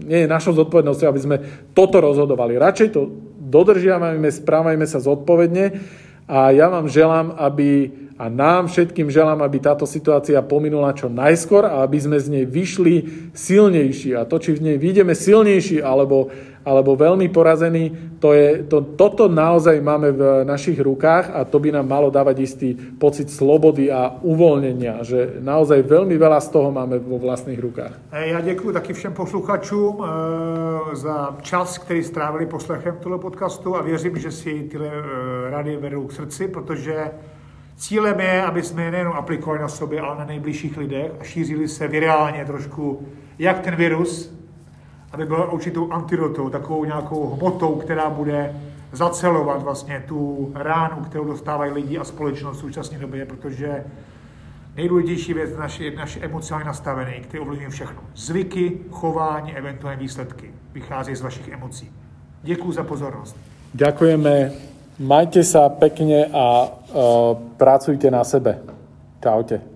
[0.06, 1.36] nie je našou zodpovednosťou, aby sme
[1.74, 2.56] toto rozhodovali.
[2.56, 3.00] Radšej to
[3.46, 5.78] dodržiavajme, správajme sa zodpovedne
[6.26, 11.68] a ja vám želám, aby a nám všetkým želám, aby táto situácia pominula čo najskôr
[11.68, 14.16] a aby sme z nej vyšli silnejší.
[14.16, 16.32] A to, či v nej vyjdeme silnejší alebo,
[16.64, 21.68] alebo veľmi porazení, to je, to, toto naozaj máme v našich rukách a to by
[21.68, 26.96] nám malo dávať istý pocit slobody a uvoľnenia, že naozaj veľmi veľa z toho máme
[26.96, 27.92] vo vlastných rukách.
[28.16, 30.06] Ja děkuji taky všem posluchačům e,
[30.96, 36.06] za čas, který strávili poslechem tohle podcastu a věřím, že si tyhle e, rady vedou
[36.06, 36.96] k srdci, protože
[37.76, 41.68] Cílem je, aby jsme je nejenom aplikovali na sobě, ale na nejbližších lidech a šířili
[41.68, 43.08] se virálně trošku,
[43.38, 44.34] jak ten virus,
[45.12, 48.56] aby byl určitou antidotou, takovou nějakou hmotou, která bude
[48.92, 53.84] zacelovat vlastně tu ránu, kterou dostávají lidi a společnost v současné době, protože
[54.76, 58.02] nejdůležitější věc je naše, naše emocionální nastavení, které ovlivňují všechno.
[58.14, 61.92] Zvyky, chování, eventuální výsledky vychází z vašich emocí.
[62.42, 63.36] Děkuji za pozornost.
[63.74, 64.50] Ďakujeme
[64.96, 68.56] Majte sa pekne a uh, pracujte na sebe.
[69.20, 69.75] Čaute.